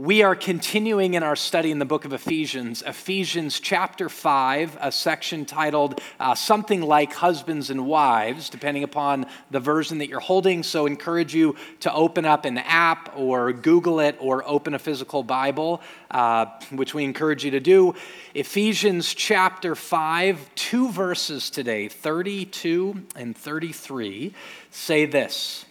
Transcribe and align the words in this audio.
We 0.00 0.22
are 0.22 0.34
continuing 0.34 1.12
in 1.12 1.22
our 1.22 1.36
study 1.36 1.70
in 1.70 1.78
the 1.78 1.84
book 1.84 2.06
of 2.06 2.14
Ephesians, 2.14 2.82
Ephesians 2.86 3.60
chapter 3.60 4.08
5, 4.08 4.78
a 4.80 4.90
section 4.90 5.44
titled 5.44 6.00
uh, 6.18 6.34
something 6.34 6.80
like 6.80 7.12
Husbands 7.12 7.68
and 7.68 7.84
Wives, 7.84 8.48
depending 8.48 8.82
upon 8.82 9.26
the 9.50 9.60
version 9.60 9.98
that 9.98 10.08
you're 10.08 10.18
holding. 10.18 10.62
So, 10.62 10.86
encourage 10.86 11.34
you 11.34 11.54
to 11.80 11.92
open 11.92 12.24
up 12.24 12.46
an 12.46 12.56
app 12.56 13.12
or 13.14 13.52
Google 13.52 14.00
it 14.00 14.16
or 14.20 14.42
open 14.48 14.72
a 14.72 14.78
physical 14.78 15.22
Bible, 15.22 15.82
uh, 16.10 16.46
which 16.70 16.94
we 16.94 17.04
encourage 17.04 17.44
you 17.44 17.50
to 17.50 17.60
do. 17.60 17.94
Ephesians 18.32 19.12
chapter 19.12 19.74
5, 19.74 20.54
two 20.54 20.90
verses 20.90 21.50
today, 21.50 21.88
32 21.88 23.02
and 23.16 23.36
33, 23.36 24.32
say 24.70 25.04
this. 25.04 25.66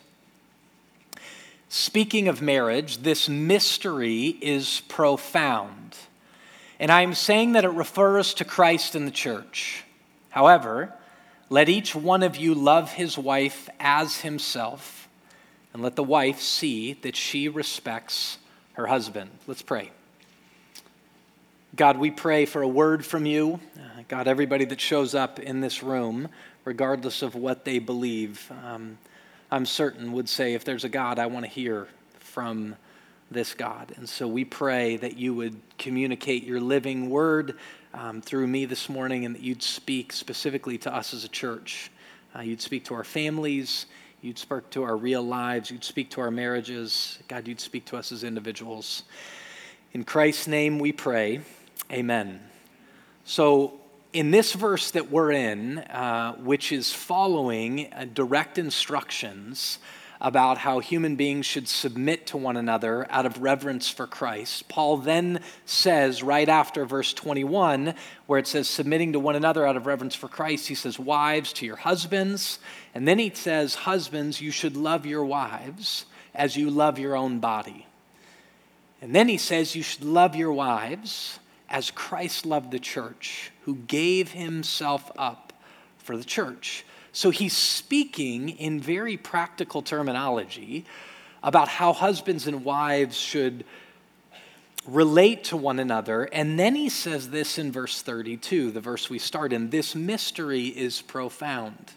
Speaking 1.72 2.28
of 2.28 2.42
marriage, 2.42 3.00
this 3.00 3.30
mystery 3.30 4.38
is 4.42 4.82
profound. 4.88 5.96
And 6.80 6.92
I 6.92 7.04
am 7.04 7.14
saying 7.14 7.52
that 7.52 7.64
it 7.64 7.70
refers 7.70 8.34
to 8.36 8.46
Christ 8.46 8.96
and 8.96 9.06
the 9.06 9.12
church. 9.12 9.84
However, 10.32 10.94
let 11.50 11.70
each 11.70 11.94
one 11.94 12.24
of 12.24 12.38
you 12.38 12.56
love 12.56 12.94
his 12.94 13.18
wife 13.18 13.70
as 13.80 14.22
himself, 14.22 15.08
and 15.74 15.84
let 15.84 15.96
the 15.96 16.04
wife 16.04 16.40
see 16.40 16.94
that 16.94 17.16
she 17.16 17.48
respects 17.48 18.40
her 18.74 18.88
husband. 18.88 19.30
Let's 19.46 19.62
pray. 19.62 19.92
God, 21.76 21.98
we 21.98 22.10
pray 22.10 22.46
for 22.46 22.64
a 22.64 22.68
word 22.68 23.06
from 23.06 23.28
you. 23.28 23.60
God, 24.08 24.28
everybody 24.28 24.66
that 24.66 24.82
shows 24.82 25.14
up 25.14 25.40
in 25.40 25.62
this 25.62 25.84
room, 25.84 26.30
regardless 26.66 27.22
of 27.22 27.36
what 27.36 27.64
they 27.64 27.78
believe, 27.78 28.52
um, 28.66 28.98
I'm 29.52 29.66
certain, 29.66 30.12
would 30.12 30.30
say, 30.30 30.54
if 30.54 30.64
there's 30.64 30.84
a 30.84 30.90
God, 30.90 31.18
I 31.18 31.26
want 31.26 31.46
to 31.46 31.52
hear 31.52 31.88
from 32.20 32.76
this 33.32 33.54
God. 33.54 33.94
And 33.98 34.08
so 34.08 34.28
we 34.28 34.46
pray 34.46 34.98
that 34.98 35.18
you 35.18 35.34
would 35.34 35.60
communicate 35.78 36.44
your 36.44 36.60
living 36.60 37.10
word 37.10 37.58
um, 37.94 38.22
through 38.22 38.48
me 38.48 38.66
this 38.66 38.90
morning 38.90 39.26
and 39.26 39.36
that 39.36 39.42
you'd 39.42 39.64
speak 39.64 40.14
specifically 40.14 40.78
to 40.80 40.94
us 40.94 41.14
as 41.14 41.24
a 41.24 41.28
church. 41.28 41.92
Uh, 42.36 42.42
you'd 42.42 42.62
speak 42.62 42.86
to 42.86 42.94
our 42.94 43.04
families, 43.04 43.88
you'd 44.22 44.38
speak 44.38 44.70
to 44.72 44.84
our 44.84 44.96
real 44.96 45.24
lives, 45.24 45.72
you'd 45.72 45.84
speak 45.84 46.12
to 46.12 46.22
our 46.22 46.32
marriages. 46.32 47.20
God, 47.28 47.48
you'd 47.48 47.60
speak 47.60 47.86
to 47.86 47.98
us 47.98 48.12
as 48.12 48.24
individuals. 48.24 49.04
In 49.94 50.04
Christ's 50.04 50.48
name 50.48 50.78
we 50.78 50.92
pray. 50.92 51.42
Amen. 51.92 52.40
So, 53.26 53.80
in 54.14 54.32
this 54.32 54.54
verse 54.54 54.92
that 54.92 55.12
we're 55.12 55.32
in, 55.32 55.80
uh, 55.80 56.34
which 56.36 56.72
is 56.72 56.92
following 56.92 57.92
uh, 57.94 58.06
direct 58.12 58.58
instructions 58.58 59.80
about 60.22 60.58
how 60.58 60.80
human 60.80 61.16
beings 61.16 61.46
should 61.46 61.68
submit 61.68 62.28
to 62.28 62.38
one 62.38 62.58
another 62.58 63.10
out 63.10 63.26
of 63.26 63.42
reverence 63.42 63.90
for 63.90 64.06
Christ, 64.06 64.68
Paul 64.68 64.98
then 64.98 65.40
says, 65.66 66.22
right 66.22 66.50
after 66.50 66.86
verse 66.86 67.14
21, 67.14 67.94
where 68.26 68.40
it 68.40 68.48
says, 68.48 68.68
submitting 68.68 69.14
to 69.14 69.20
one 69.20 69.38
another 69.38 69.66
out 69.66 69.78
of 69.78 69.86
reverence 69.86 70.16
for 70.16 70.28
Christ, 70.28 70.68
he 70.68 70.76
says, 70.76 71.00
Wives 71.00 71.54
to 71.54 71.66
your 71.66 71.78
husbands. 71.78 72.60
And 72.94 73.08
then 73.08 73.18
he 73.18 73.32
says, 73.34 73.76
Husbands, 73.76 74.42
you 74.42 74.52
should 74.52 74.76
love 74.76 75.06
your 75.06 75.24
wives 75.24 76.06
as 76.36 76.58
you 76.58 76.70
love 76.70 77.00
your 77.00 77.16
own 77.16 77.40
body. 77.40 77.88
And 79.02 79.16
then 79.16 79.30
he 79.30 79.38
says, 79.38 79.74
You 79.74 79.84
should 79.84 80.04
love 80.04 80.36
your 80.36 80.52
wives 80.52 81.39
as 81.70 81.92
Christ 81.92 82.46
loved 82.46 82.72
the 82.72 82.80
church, 82.80 83.52
who 83.64 83.76
gave 83.76 84.32
himself 84.32 85.12
up 85.18 85.54
for 85.98 86.18
the 86.18 86.24
church. 86.24 86.86
So 87.12 87.30
he's 87.30 87.56
speaking 87.56 88.50
in 88.50 88.80
very 88.80 89.18
practical 89.18 89.82
terminology 89.82 90.86
about 91.44 91.68
how 91.68 91.94
husbands 91.94 92.48
and 92.48 92.66
wives 92.66 93.18
should 93.18 93.64
relate 94.88 95.46
to 95.46 95.58
one 95.58 95.80
another. 95.80 96.24
And 96.24 96.60
then 96.60 96.76
he 96.76 96.90
says 96.90 97.30
this 97.30 97.58
in 97.58 97.72
verse 97.72 98.02
32, 98.02 98.72
the 98.72 98.82
verse 98.82 99.10
we 99.10 99.20
start 99.20 99.54
in 99.54 99.70
this 99.70 99.96
mystery 99.96 100.68
is 100.68 101.02
profound. 101.02 101.92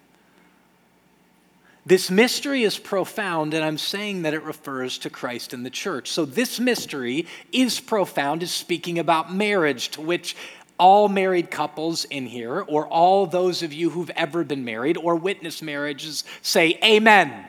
This 1.84 2.10
mystery 2.12 2.62
is 2.62 2.78
profound, 2.78 3.54
and 3.54 3.64
I'm 3.64 3.78
saying 3.78 4.22
that 4.22 4.34
it 4.34 4.44
refers 4.44 4.98
to 4.98 5.10
Christ 5.10 5.52
and 5.52 5.66
the 5.66 5.70
church. 5.70 6.10
So, 6.12 6.24
this 6.24 6.60
mystery 6.60 7.26
is 7.50 7.80
profound, 7.80 8.44
is 8.44 8.52
speaking 8.52 9.00
about 9.00 9.34
marriage, 9.34 9.88
to 9.90 10.00
which 10.00 10.36
all 10.78 11.08
married 11.08 11.50
couples 11.50 12.04
in 12.04 12.26
here, 12.26 12.60
or 12.60 12.86
all 12.86 13.26
those 13.26 13.64
of 13.64 13.72
you 13.72 13.90
who've 13.90 14.10
ever 14.10 14.44
been 14.44 14.64
married 14.64 14.96
or 14.96 15.16
witnessed 15.16 15.62
marriages, 15.62 16.22
say, 16.40 16.78
Amen. 16.84 17.46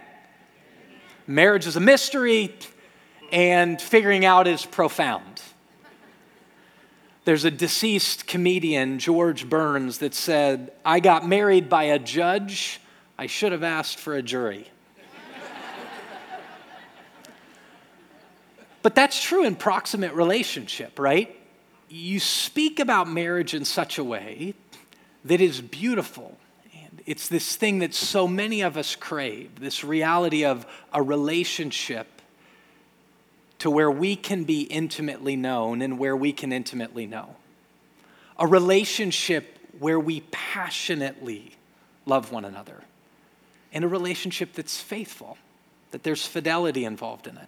Marriage 1.27 1.67
is 1.67 1.75
a 1.75 1.79
mystery, 1.79 2.55
and 3.31 3.79
figuring 3.79 4.25
out 4.25 4.47
is 4.47 4.65
profound. 4.65 5.43
There's 7.23 7.45
a 7.45 7.51
deceased 7.51 8.25
comedian, 8.25 8.97
George 8.97 9.47
Burns, 9.47 9.99
that 9.99 10.15
said, 10.15 10.73
I 10.83 10.99
got 10.99 11.27
married 11.27 11.69
by 11.69 11.83
a 11.83 11.99
judge 11.99 12.81
I 13.17 13.27
should 13.27 13.51
have 13.51 13.63
asked 13.63 13.99
for 13.99 14.15
a 14.15 14.21
jury. 14.21 14.67
but 18.81 18.95
that's 18.95 19.21
true 19.21 19.45
in 19.45 19.55
proximate 19.55 20.13
relationship, 20.13 20.97
right? 20.97 21.35
You 21.89 22.19
speak 22.19 22.79
about 22.79 23.07
marriage 23.07 23.53
in 23.53 23.65
such 23.65 23.97
a 23.97 24.03
way 24.03 24.55
that 25.25 25.39
is 25.41 25.61
beautiful. 25.61 26.37
And 26.73 27.01
it's 27.05 27.27
this 27.27 27.55
thing 27.55 27.79
that 27.79 27.93
so 27.93 28.27
many 28.27 28.61
of 28.61 28.77
us 28.77 28.95
crave 28.95 29.59
this 29.59 29.83
reality 29.83 30.43
of 30.43 30.65
a 30.91 31.01
relationship 31.01 32.07
to 33.59 33.69
where 33.69 33.91
we 33.91 34.15
can 34.15 34.43
be 34.43 34.63
intimately 34.63 35.35
known 35.35 35.81
and 35.81 35.97
where 35.99 36.17
we 36.17 36.33
can 36.33 36.51
intimately 36.51 37.05
know. 37.05 37.35
A 38.37 38.47
relationship 38.47 39.57
where 39.79 39.99
we 39.99 40.21
passionately 40.31 41.55
love 42.05 42.31
one 42.31 42.43
another 42.43 42.83
in 43.73 43.83
a 43.83 43.87
relationship 43.87 44.53
that's 44.53 44.79
faithful, 44.79 45.37
that 45.91 46.03
there's 46.03 46.25
fidelity 46.25 46.85
involved 46.85 47.27
in 47.27 47.35
it. 47.37 47.47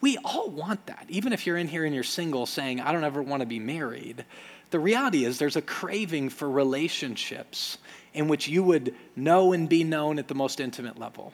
We 0.00 0.18
all 0.18 0.50
want 0.50 0.86
that. 0.86 1.06
Even 1.08 1.32
if 1.32 1.46
you're 1.46 1.56
in 1.56 1.66
here 1.66 1.84
and 1.84 1.94
you're 1.94 2.04
single 2.04 2.46
saying, 2.46 2.80
I 2.80 2.92
don't 2.92 3.04
ever 3.04 3.22
want 3.22 3.40
to 3.40 3.46
be 3.46 3.58
married, 3.58 4.24
the 4.70 4.78
reality 4.78 5.24
is 5.24 5.38
there's 5.38 5.56
a 5.56 5.62
craving 5.62 6.28
for 6.28 6.50
relationships 6.50 7.78
in 8.12 8.28
which 8.28 8.46
you 8.46 8.62
would 8.62 8.94
know 9.16 9.52
and 9.52 9.68
be 9.68 9.82
known 9.82 10.18
at 10.18 10.28
the 10.28 10.34
most 10.34 10.60
intimate 10.60 10.98
level, 10.98 11.32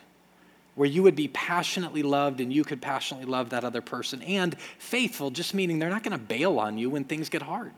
where 0.77 0.89
you 0.89 1.03
would 1.03 1.17
be 1.17 1.29
passionately 1.29 2.03
loved 2.03 2.41
and 2.41 2.53
you 2.53 2.62
could 2.62 2.81
passionately 2.81 3.27
love 3.27 3.50
that 3.50 3.65
other 3.65 3.83
person, 3.83 4.23
and 4.23 4.59
faithful, 4.79 5.31
just 5.31 5.53
meaning 5.53 5.79
they're 5.79 5.91
not 5.91 6.05
going 6.05 6.17
to 6.17 6.25
bail 6.25 6.59
on 6.59 6.79
you 6.79 6.89
when 6.91 7.05
things 7.05 7.29
get 7.29 7.43
hard. 7.43 7.73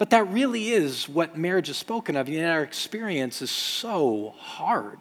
But 0.00 0.08
that 0.10 0.32
really 0.32 0.70
is 0.70 1.10
what 1.10 1.36
marriage 1.36 1.68
is 1.68 1.76
spoken 1.76 2.16
of. 2.16 2.26
and 2.26 2.46
our 2.46 2.62
experience 2.62 3.42
is 3.42 3.50
so 3.50 4.32
hard. 4.38 5.00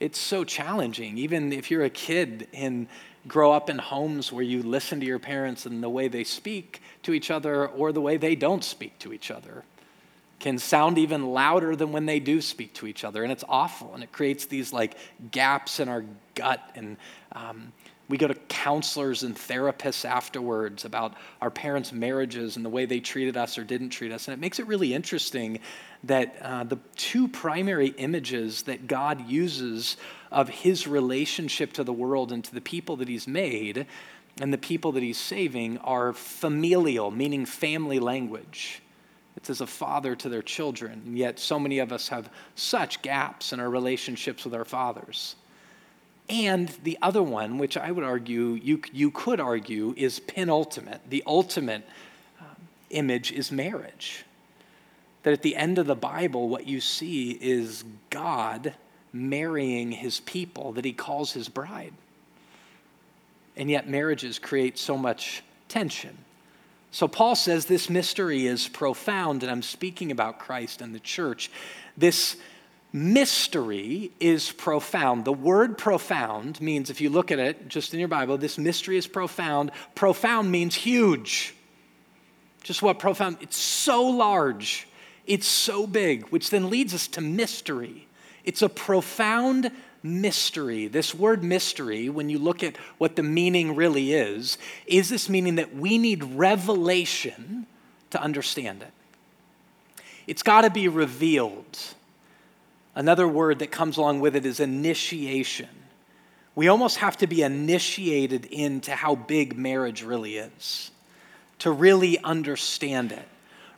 It's 0.00 0.18
so 0.18 0.44
challenging. 0.44 1.18
Even 1.18 1.52
if 1.52 1.70
you're 1.70 1.84
a 1.84 1.90
kid 1.90 2.48
and 2.54 2.88
grow 3.26 3.52
up 3.52 3.68
in 3.68 3.76
homes 3.76 4.32
where 4.32 4.42
you 4.42 4.62
listen 4.62 4.98
to 5.00 5.04
your 5.04 5.18
parents 5.18 5.66
and 5.66 5.82
the 5.82 5.90
way 5.90 6.08
they 6.08 6.24
speak 6.24 6.80
to 7.02 7.12
each 7.12 7.30
other 7.30 7.68
or 7.68 7.92
the 7.92 8.00
way 8.00 8.16
they 8.16 8.34
don't 8.34 8.64
speak 8.64 8.98
to 9.00 9.12
each 9.12 9.30
other 9.30 9.62
can 10.40 10.58
sound 10.58 10.96
even 10.96 11.26
louder 11.26 11.76
than 11.76 11.92
when 11.92 12.06
they 12.06 12.18
do 12.18 12.40
speak 12.40 12.72
to 12.72 12.86
each 12.86 13.04
other. 13.04 13.22
And 13.22 13.30
it's 13.30 13.44
awful. 13.46 13.92
And 13.92 14.02
it 14.02 14.10
creates 14.10 14.46
these 14.46 14.72
like 14.72 14.96
gaps 15.30 15.80
in 15.80 15.88
our 15.90 16.06
gut 16.34 16.62
and 16.74 16.96
um, 17.32 17.74
we 18.08 18.16
go 18.16 18.26
to 18.26 18.34
counselors 18.34 19.22
and 19.22 19.36
therapists 19.36 20.04
afterwards 20.04 20.84
about 20.84 21.14
our 21.42 21.50
parents' 21.50 21.92
marriages 21.92 22.56
and 22.56 22.64
the 22.64 22.70
way 22.70 22.86
they 22.86 23.00
treated 23.00 23.36
us 23.36 23.58
or 23.58 23.64
didn't 23.64 23.90
treat 23.90 24.12
us. 24.12 24.28
And 24.28 24.32
it 24.32 24.40
makes 24.40 24.58
it 24.58 24.66
really 24.66 24.94
interesting 24.94 25.60
that 26.04 26.36
uh, 26.40 26.64
the 26.64 26.78
two 26.96 27.28
primary 27.28 27.88
images 27.88 28.62
that 28.62 28.86
God 28.86 29.28
uses 29.28 29.96
of 30.32 30.48
his 30.48 30.86
relationship 30.86 31.72
to 31.74 31.84
the 31.84 31.92
world 31.92 32.32
and 32.32 32.42
to 32.44 32.54
the 32.54 32.60
people 32.60 32.96
that 32.96 33.08
he's 33.08 33.28
made 33.28 33.86
and 34.40 34.52
the 34.52 34.58
people 34.58 34.92
that 34.92 35.02
he's 35.02 35.18
saving 35.18 35.78
are 35.78 36.12
familial, 36.12 37.10
meaning 37.10 37.44
family 37.44 37.98
language. 37.98 38.82
It's 39.36 39.50
as 39.50 39.60
a 39.60 39.66
father 39.66 40.16
to 40.16 40.28
their 40.28 40.42
children. 40.42 41.02
And 41.06 41.18
yet, 41.18 41.38
so 41.38 41.58
many 41.58 41.78
of 41.78 41.92
us 41.92 42.08
have 42.08 42.30
such 42.54 43.02
gaps 43.02 43.52
in 43.52 43.60
our 43.60 43.70
relationships 43.70 44.44
with 44.44 44.54
our 44.54 44.64
fathers. 44.64 45.36
And 46.28 46.68
the 46.82 46.98
other 47.00 47.22
one, 47.22 47.58
which 47.58 47.76
I 47.76 47.90
would 47.90 48.04
argue, 48.04 48.58
you, 48.62 48.82
you 48.92 49.10
could 49.10 49.40
argue, 49.40 49.94
is 49.96 50.20
penultimate. 50.20 51.00
The 51.08 51.22
ultimate 51.26 51.86
um, 52.40 52.46
image 52.90 53.32
is 53.32 53.50
marriage. 53.50 54.24
That 55.22 55.32
at 55.32 55.42
the 55.42 55.56
end 55.56 55.78
of 55.78 55.86
the 55.86 55.94
Bible, 55.94 56.48
what 56.48 56.66
you 56.66 56.80
see 56.80 57.30
is 57.30 57.84
God 58.10 58.74
marrying 59.12 59.90
his 59.90 60.20
people 60.20 60.72
that 60.72 60.84
he 60.84 60.92
calls 60.92 61.32
his 61.32 61.48
bride. 61.48 61.94
And 63.56 63.70
yet, 63.70 63.88
marriages 63.88 64.38
create 64.38 64.78
so 64.78 64.96
much 64.96 65.42
tension. 65.68 66.16
So, 66.90 67.08
Paul 67.08 67.34
says 67.34 67.66
this 67.66 67.90
mystery 67.90 68.46
is 68.46 68.68
profound, 68.68 69.42
and 69.42 69.50
I'm 69.50 69.62
speaking 69.62 70.10
about 70.10 70.38
Christ 70.38 70.80
and 70.80 70.94
the 70.94 71.00
church. 71.00 71.50
This 71.96 72.36
mystery 72.92 74.10
is 74.18 74.50
profound. 74.50 75.24
The 75.24 75.32
word 75.32 75.76
profound 75.76 76.60
means, 76.60 76.90
if 76.90 77.00
you 77.00 77.10
look 77.10 77.30
at 77.30 77.38
it 77.38 77.68
just 77.68 77.92
in 77.92 78.00
your 78.00 78.08
Bible, 78.08 78.38
this 78.38 78.58
mystery 78.58 78.96
is 78.96 79.06
profound. 79.06 79.70
Profound 79.94 80.50
means 80.50 80.74
huge. 80.74 81.54
Just 82.62 82.82
what 82.82 82.98
profound? 82.98 83.38
It's 83.40 83.56
so 83.56 84.02
large, 84.04 84.88
it's 85.26 85.46
so 85.46 85.86
big, 85.86 86.28
which 86.28 86.50
then 86.50 86.70
leads 86.70 86.94
us 86.94 87.06
to 87.08 87.20
mystery. 87.20 88.06
It's 88.44 88.62
a 88.62 88.68
profound 88.68 89.70
mystery. 90.02 90.86
This 90.86 91.14
word 91.14 91.42
mystery, 91.42 92.08
when 92.08 92.30
you 92.30 92.38
look 92.38 92.62
at 92.62 92.76
what 92.96 93.16
the 93.16 93.22
meaning 93.22 93.74
really 93.76 94.12
is, 94.12 94.58
is 94.86 95.08
this 95.08 95.28
meaning 95.28 95.56
that 95.56 95.74
we 95.74 95.98
need 95.98 96.24
revelation 96.24 97.66
to 98.10 98.22
understand 98.22 98.82
it. 98.82 98.92
It's 100.26 100.42
got 100.42 100.62
to 100.62 100.70
be 100.70 100.88
revealed. 100.88 101.78
Another 102.98 103.28
word 103.28 103.60
that 103.60 103.70
comes 103.70 103.96
along 103.96 104.18
with 104.18 104.34
it 104.34 104.44
is 104.44 104.58
initiation. 104.58 105.68
We 106.56 106.66
almost 106.66 106.96
have 106.96 107.16
to 107.18 107.28
be 107.28 107.42
initiated 107.42 108.46
into 108.46 108.90
how 108.90 109.14
big 109.14 109.56
marriage 109.56 110.02
really 110.02 110.36
is 110.38 110.90
to 111.60 111.70
really 111.70 112.18
understand 112.18 113.12
it. 113.12 113.28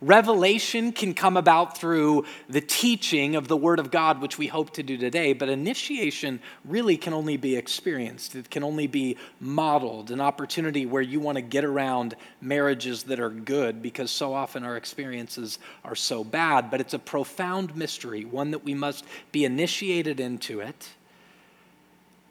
Revelation 0.03 0.93
can 0.93 1.13
come 1.13 1.37
about 1.37 1.77
through 1.77 2.25
the 2.49 2.63
teaching 2.63 3.37
of 3.37 3.49
the 3.49 3.57
Word 3.57 3.79
of 3.79 3.91
God, 3.91 4.23
which 4.23 4.39
we 4.39 4.47
hope 4.47 4.71
to 4.75 4.83
do 4.83 4.97
today, 4.97 5.35
but 5.35 5.51
initiation 5.51 6.41
really 6.65 6.97
can 6.97 7.13
only 7.13 7.37
be 7.37 7.55
experienced. 7.55 8.35
It 8.35 8.49
can 8.49 8.65
only 8.65 8.87
be 8.87 9.19
modeled, 9.41 10.11
an 10.11 10.23
opportunity 10.23 10.87
where 10.87 11.03
you 11.03 11.21
want 11.21 11.37
to 11.37 11.43
get 11.43 11.67
around 11.67 12.17
marriages 12.41 13.03
that 13.05 13.21
are 13.21 13.29
good 13.29 13.83
because 13.83 14.11
so 14.11 14.33
often 14.33 14.65
our 14.65 14.79
experiences 14.79 15.59
are 15.85 15.95
so 15.95 16.25
bad. 16.25 16.71
But 16.71 16.81
it's 16.81 16.95
a 16.95 16.99
profound 16.99 17.77
mystery, 17.77 18.25
one 18.25 18.53
that 18.53 18.65
we 18.65 18.73
must 18.73 19.05
be 19.33 19.45
initiated 19.45 20.19
into 20.19 20.61
it. 20.61 20.89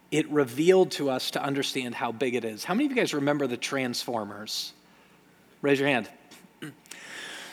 It 0.10 0.27
revealed 0.31 0.89
to 0.94 1.12
us 1.12 1.30
to 1.31 1.44
understand 1.44 1.94
how 1.94 2.12
big 2.12 2.33
it 2.33 2.44
is. 2.44 2.63
How 2.63 2.74
many 2.74 2.86
of 2.86 2.92
you 2.92 2.98
guys 2.98 3.13
remember 3.13 3.45
the 3.45 3.57
Transformers? 3.57 4.74
Raise 5.62 5.80
your 5.80 5.88
hand. 5.88 6.10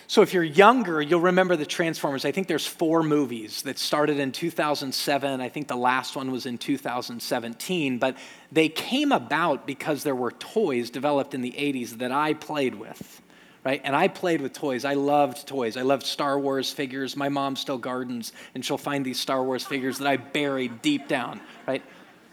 So, 0.08 0.22
if 0.22 0.32
you're 0.32 0.44
younger, 0.44 1.02
you'll 1.02 1.20
remember 1.20 1.56
the 1.56 1.66
Transformers. 1.66 2.24
I 2.24 2.30
think 2.30 2.46
there's 2.46 2.66
four 2.66 3.02
movies 3.02 3.62
that 3.62 3.76
started 3.76 4.20
in 4.20 4.30
2007. 4.30 5.40
I 5.40 5.48
think 5.48 5.66
the 5.66 5.76
last 5.76 6.14
one 6.14 6.30
was 6.30 6.46
in 6.46 6.58
2017. 6.58 7.98
But 7.98 8.16
they 8.52 8.68
came 8.68 9.10
about 9.10 9.66
because 9.66 10.04
there 10.04 10.14
were 10.14 10.30
toys 10.30 10.90
developed 10.90 11.34
in 11.34 11.40
the 11.40 11.50
80s 11.50 11.98
that 11.98 12.12
I 12.12 12.34
played 12.34 12.76
with, 12.76 13.20
right? 13.64 13.80
And 13.82 13.96
I 13.96 14.06
played 14.06 14.40
with 14.40 14.52
toys. 14.52 14.84
I 14.84 14.94
loved 14.94 15.48
toys. 15.48 15.76
I 15.76 15.82
loved 15.82 16.06
Star 16.06 16.38
Wars 16.38 16.70
figures. 16.70 17.16
My 17.16 17.28
mom 17.28 17.56
still 17.56 17.78
gardens, 17.78 18.32
and 18.54 18.64
she'll 18.64 18.78
find 18.78 19.04
these 19.04 19.18
Star 19.18 19.42
Wars 19.42 19.64
figures 19.64 19.98
that 19.98 20.06
I 20.06 20.18
buried 20.18 20.82
deep 20.82 21.08
down, 21.08 21.40
right? 21.66 21.82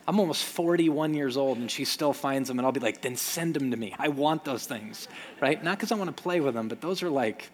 I'm 0.07 0.19
almost 0.19 0.43
41 0.43 1.13
years 1.13 1.37
old 1.37 1.57
and 1.57 1.71
she 1.71 1.85
still 1.85 2.13
finds 2.13 2.49
them, 2.49 2.59
and 2.59 2.65
I'll 2.65 2.73
be 2.73 2.81
like, 2.81 3.01
then 3.01 3.15
send 3.15 3.53
them 3.53 3.71
to 3.71 3.77
me. 3.77 3.95
I 3.97 4.09
want 4.09 4.43
those 4.43 4.65
things, 4.65 5.07
right? 5.41 5.63
Not 5.63 5.77
because 5.77 5.91
I 5.91 5.95
want 5.95 6.15
to 6.15 6.21
play 6.21 6.41
with 6.41 6.53
them, 6.53 6.67
but 6.67 6.81
those 6.81 7.01
are 7.03 7.09
like 7.09 7.49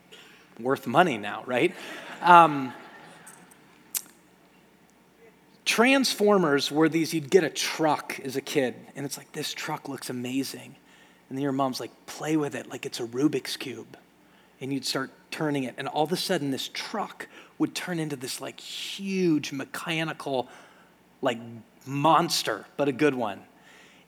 worth 0.59 0.88
money 0.88 1.17
now, 1.17 1.44
right? 1.45 1.73
Um, 2.21 2.73
Transformers 5.69 6.71
were 6.71 6.89
these, 6.89 7.13
you'd 7.13 7.29
get 7.29 7.44
a 7.44 7.50
truck 7.50 8.19
as 8.23 8.35
a 8.35 8.41
kid, 8.41 8.73
and 8.95 9.06
it's 9.06 9.19
like, 9.19 9.31
this 9.33 9.53
truck 9.53 9.88
looks 9.88 10.09
amazing. 10.09 10.75
And 11.29 11.38
then 11.38 11.44
your 11.44 11.51
mom's 11.51 11.79
like, 11.79 11.91
play 12.07 12.38
with 12.38 12.56
it 12.56 12.67
like 12.71 12.88
it's 12.88 13.00
a 13.00 13.03
Rubik's 13.03 13.56
Cube. 13.56 13.95
And 14.59 14.73
you'd 14.73 14.83
start 14.83 15.11
turning 15.29 15.65
it, 15.65 15.75
and 15.77 15.88
all 15.88 16.03
of 16.03 16.11
a 16.11 16.17
sudden, 16.17 16.50
this 16.50 16.71
truck 16.73 17.27
would 17.59 17.75
turn 17.75 18.00
into 18.00 18.15
this 18.15 18.41
like 18.41 18.59
huge 18.59 19.51
mechanical, 19.51 20.47
like 21.21 21.38
monster, 21.85 22.65
but 22.75 22.88
a 22.88 22.91
good 22.91 23.13
one. 23.13 23.41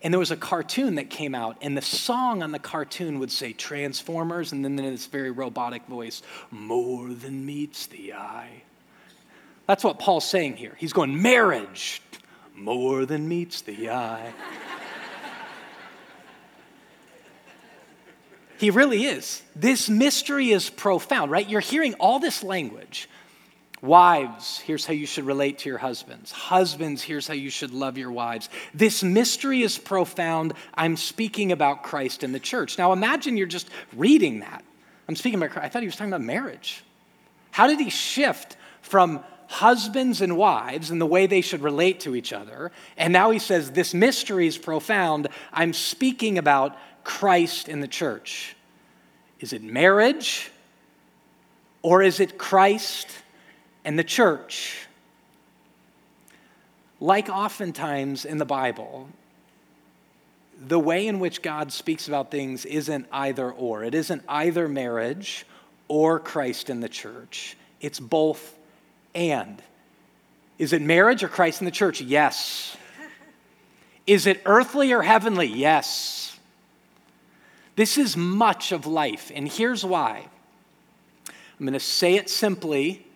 And 0.03 0.13
there 0.13 0.19
was 0.19 0.31
a 0.31 0.37
cartoon 0.37 0.95
that 0.95 1.09
came 1.09 1.35
out, 1.35 1.57
and 1.61 1.77
the 1.77 1.81
song 1.81 2.41
on 2.41 2.51
the 2.51 2.59
cartoon 2.59 3.19
would 3.19 3.31
say 3.31 3.53
Transformers, 3.53 4.51
and 4.51 4.65
then 4.65 4.79
in 4.79 4.91
this 4.91 5.05
very 5.05 5.29
robotic 5.29 5.85
voice, 5.85 6.23
more 6.49 7.09
than 7.09 7.45
meets 7.45 7.85
the 7.85 8.13
eye. 8.13 8.63
That's 9.67 9.83
what 9.83 9.99
Paul's 9.99 10.25
saying 10.25 10.57
here. 10.57 10.75
He's 10.79 10.91
going, 10.91 11.21
marriage, 11.21 12.01
more 12.55 13.05
than 13.05 13.27
meets 13.27 13.61
the 13.61 13.91
eye. 13.91 14.33
he 18.57 18.71
really 18.71 19.05
is. 19.05 19.43
This 19.55 19.87
mystery 19.87 20.49
is 20.49 20.71
profound, 20.71 21.29
right? 21.29 21.47
You're 21.47 21.59
hearing 21.59 21.93
all 21.95 22.19
this 22.19 22.43
language 22.43 23.07
Wives, 23.81 24.59
here's 24.59 24.85
how 24.85 24.93
you 24.93 25.07
should 25.07 25.25
relate 25.25 25.59
to 25.59 25.69
your 25.69 25.79
husbands. 25.79 26.31
Husbands, 26.31 27.01
here's 27.01 27.27
how 27.27 27.33
you 27.33 27.49
should 27.49 27.71
love 27.71 27.97
your 27.97 28.11
wives. 28.11 28.47
This 28.75 29.01
mystery 29.01 29.63
is 29.63 29.79
profound. 29.79 30.53
I'm 30.75 30.95
speaking 30.95 31.51
about 31.51 31.81
Christ 31.81 32.21
and 32.23 32.33
the 32.33 32.39
church. 32.39 32.77
Now 32.77 32.93
imagine 32.93 33.37
you're 33.37 33.47
just 33.47 33.69
reading 33.95 34.41
that. 34.41 34.63
I'm 35.07 35.15
speaking 35.15 35.39
about 35.39 35.49
Christ. 35.49 35.65
I 35.65 35.69
thought 35.69 35.81
he 35.81 35.87
was 35.87 35.95
talking 35.95 36.13
about 36.13 36.21
marriage. 36.21 36.83
How 37.49 37.65
did 37.65 37.79
he 37.79 37.89
shift 37.89 38.55
from 38.83 39.23
husbands 39.47 40.21
and 40.21 40.37
wives 40.37 40.91
and 40.91 41.01
the 41.01 41.07
way 41.07 41.25
they 41.25 41.41
should 41.41 41.63
relate 41.63 42.01
to 42.01 42.15
each 42.15 42.33
other? 42.33 42.71
And 42.97 43.11
now 43.11 43.31
he 43.31 43.39
says, 43.39 43.71
This 43.71 43.95
mystery 43.95 44.45
is 44.45 44.59
profound. 44.59 45.27
I'm 45.51 45.73
speaking 45.73 46.37
about 46.37 46.77
Christ 47.03 47.67
and 47.67 47.81
the 47.81 47.87
church. 47.87 48.55
Is 49.39 49.53
it 49.53 49.63
marriage 49.63 50.51
or 51.81 52.03
is 52.03 52.19
it 52.19 52.37
Christ? 52.37 53.07
And 53.83 53.97
the 53.97 54.03
church. 54.03 54.87
Like 56.99 57.29
oftentimes 57.29 58.25
in 58.25 58.37
the 58.37 58.45
Bible, 58.45 59.09
the 60.67 60.79
way 60.79 61.07
in 61.07 61.19
which 61.19 61.41
God 61.41 61.73
speaks 61.73 62.07
about 62.07 62.29
things 62.29 62.65
isn't 62.65 63.07
either 63.11 63.51
or. 63.51 63.83
It 63.83 63.95
isn't 63.95 64.23
either 64.27 64.67
marriage 64.67 65.45
or 65.87 66.19
Christ 66.19 66.69
in 66.69 66.79
the 66.79 66.89
church. 66.89 67.57
It's 67.79 67.99
both 67.99 68.55
and. 69.15 69.61
Is 70.59 70.73
it 70.73 70.81
marriage 70.81 71.23
or 71.23 71.27
Christ 71.27 71.61
in 71.61 71.65
the 71.65 71.71
church? 71.71 72.01
Yes. 72.01 72.77
Is 74.05 74.27
it 74.27 74.41
earthly 74.45 74.93
or 74.93 75.01
heavenly? 75.01 75.47
Yes. 75.47 76.39
This 77.75 77.97
is 77.97 78.15
much 78.15 78.71
of 78.71 78.85
life, 78.85 79.31
and 79.33 79.47
here's 79.47 79.83
why. 79.83 80.27
I'm 81.27 81.65
going 81.65 81.73
to 81.73 81.79
say 81.79 82.15
it 82.15 82.29
simply 82.29 83.07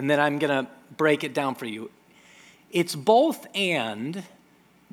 and 0.00 0.08
then 0.08 0.18
I'm 0.18 0.38
going 0.38 0.64
to 0.64 0.70
break 0.96 1.24
it 1.24 1.34
down 1.34 1.54
for 1.54 1.66
you. 1.66 1.90
It's 2.70 2.94
both 2.94 3.46
and 3.54 4.24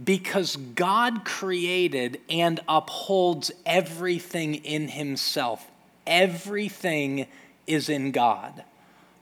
because 0.04 0.58
God 0.58 1.24
created 1.24 2.20
and 2.30 2.60
upholds 2.68 3.50
everything 3.66 4.56
in 4.56 4.90
Himself. 4.90 5.66
Everything 6.06 7.28
is 7.68 7.88
in 7.88 8.12
God. 8.12 8.66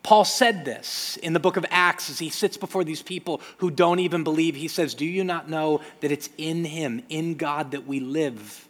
Paul 0.02 0.26
said 0.26 0.66
this 0.66 1.18
in 1.18 1.34
the 1.34 1.40
book 1.40 1.56
of 1.56 1.68
Acts 1.70 2.10
as 2.10 2.18
he 2.18 2.30
sits 2.30 2.58
before 2.58 2.84
these 2.84 3.04
people 3.04 3.42
who 3.58 3.70
don't 3.70 4.00
even 4.00 4.24
believe. 4.24 4.56
He 4.56 4.68
says, 4.68 4.96
Do 4.96 5.06
you 5.06 5.24
not 5.24 5.48
know 5.48 5.82
that 6.02 6.12
it's 6.12 6.30
in 6.36 6.66
Him, 6.66 7.04
in 7.10 7.36
God, 7.36 7.72
that 7.72 7.86
we 7.86 8.00
live 8.00 8.68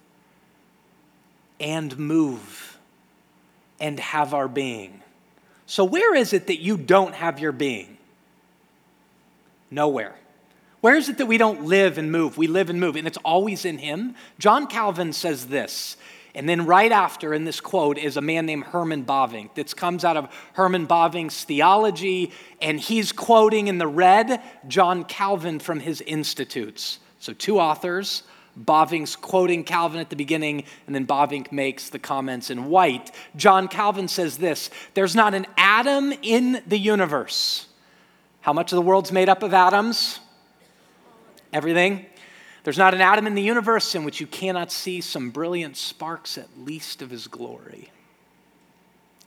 and 1.62 1.98
move 1.98 2.78
and 3.80 4.02
have 4.02 4.34
our 4.34 4.50
being? 4.50 5.02
So, 5.68 5.84
where 5.84 6.16
is 6.16 6.34
it 6.34 6.48
that 6.48 6.60
you 6.62 6.78
don't 6.78 7.16
have 7.16 7.40
your 7.40 7.52
being? 7.52 7.98
Nowhere. 9.72 10.16
Where 10.82 10.96
is 10.96 11.10
it 11.10 11.18
that 11.18 11.26
we 11.26 11.40
don't 11.40 11.66
live 11.66 11.98
and 11.98 12.12
move? 12.12 12.38
We 12.38 12.48
live 12.48 12.70
and 12.70 12.80
move, 12.80 12.96
and 12.96 13.08
it's 13.08 13.18
always 13.18 13.66
in 13.66 13.80
Him. 13.80 14.16
John 14.38 14.68
Calvin 14.68 15.14
says 15.14 15.48
this, 15.48 15.98
and 16.36 16.48
then 16.48 16.66
right 16.66 16.92
after 16.92 17.34
in 17.34 17.46
this 17.46 17.60
quote 17.62 17.98
is 17.98 18.18
a 18.18 18.22
man 18.22 18.46
named 18.46 18.66
Herman 18.66 19.06
Bavinck 19.06 19.56
that 19.56 19.76
comes 19.76 20.04
out 20.04 20.18
of 20.18 20.28
Herman 20.54 20.86
Bavinck's 20.86 21.44
theology, 21.46 22.32
and 22.62 22.80
he's 22.80 23.12
quoting 23.12 23.68
in 23.68 23.78
the 23.78 23.88
red 23.88 24.42
John 24.68 25.06
Calvin 25.06 25.60
from 25.60 25.80
his 25.80 26.02
Institutes. 26.02 27.00
So, 27.20 27.34
two 27.34 27.60
authors 27.60 28.22
Bavinck's 28.60 29.16
quoting 29.16 29.64
Calvin 29.64 30.00
at 30.00 30.10
the 30.10 30.16
beginning, 30.16 30.64
and 30.88 30.96
then 30.96 31.06
Bavinck 31.06 31.52
makes 31.52 31.90
the 31.90 32.00
comments 32.00 32.50
in 32.50 32.66
white. 32.66 33.12
John 33.36 33.68
Calvin 33.68 34.08
says 34.08 34.38
this 34.38 34.70
There's 34.94 35.16
not 35.16 35.34
an 35.34 35.46
atom 35.58 36.14
in 36.22 36.62
the 36.66 36.78
universe. 36.78 37.68
How 38.42 38.54
much 38.54 38.72
of 38.72 38.78
the 38.78 38.82
world's 38.82 39.12
made 39.12 39.28
up 39.28 39.44
of 39.44 39.54
atoms? 39.54 40.20
Everything. 41.52 42.06
There's 42.64 42.78
not 42.78 42.94
an 42.96 43.02
atom 43.02 43.28
in 43.28 43.36
the 43.36 43.42
universe 43.42 43.94
in 43.94 44.04
which 44.04 44.20
you 44.20 44.26
cannot 44.26 44.72
see 44.72 45.00
some 45.00 45.30
brilliant 45.30 45.78
sparks 45.78 46.38
at 46.38 46.48
least 46.58 47.02
of 47.02 47.12
his 47.12 47.28
glory. 47.28 47.92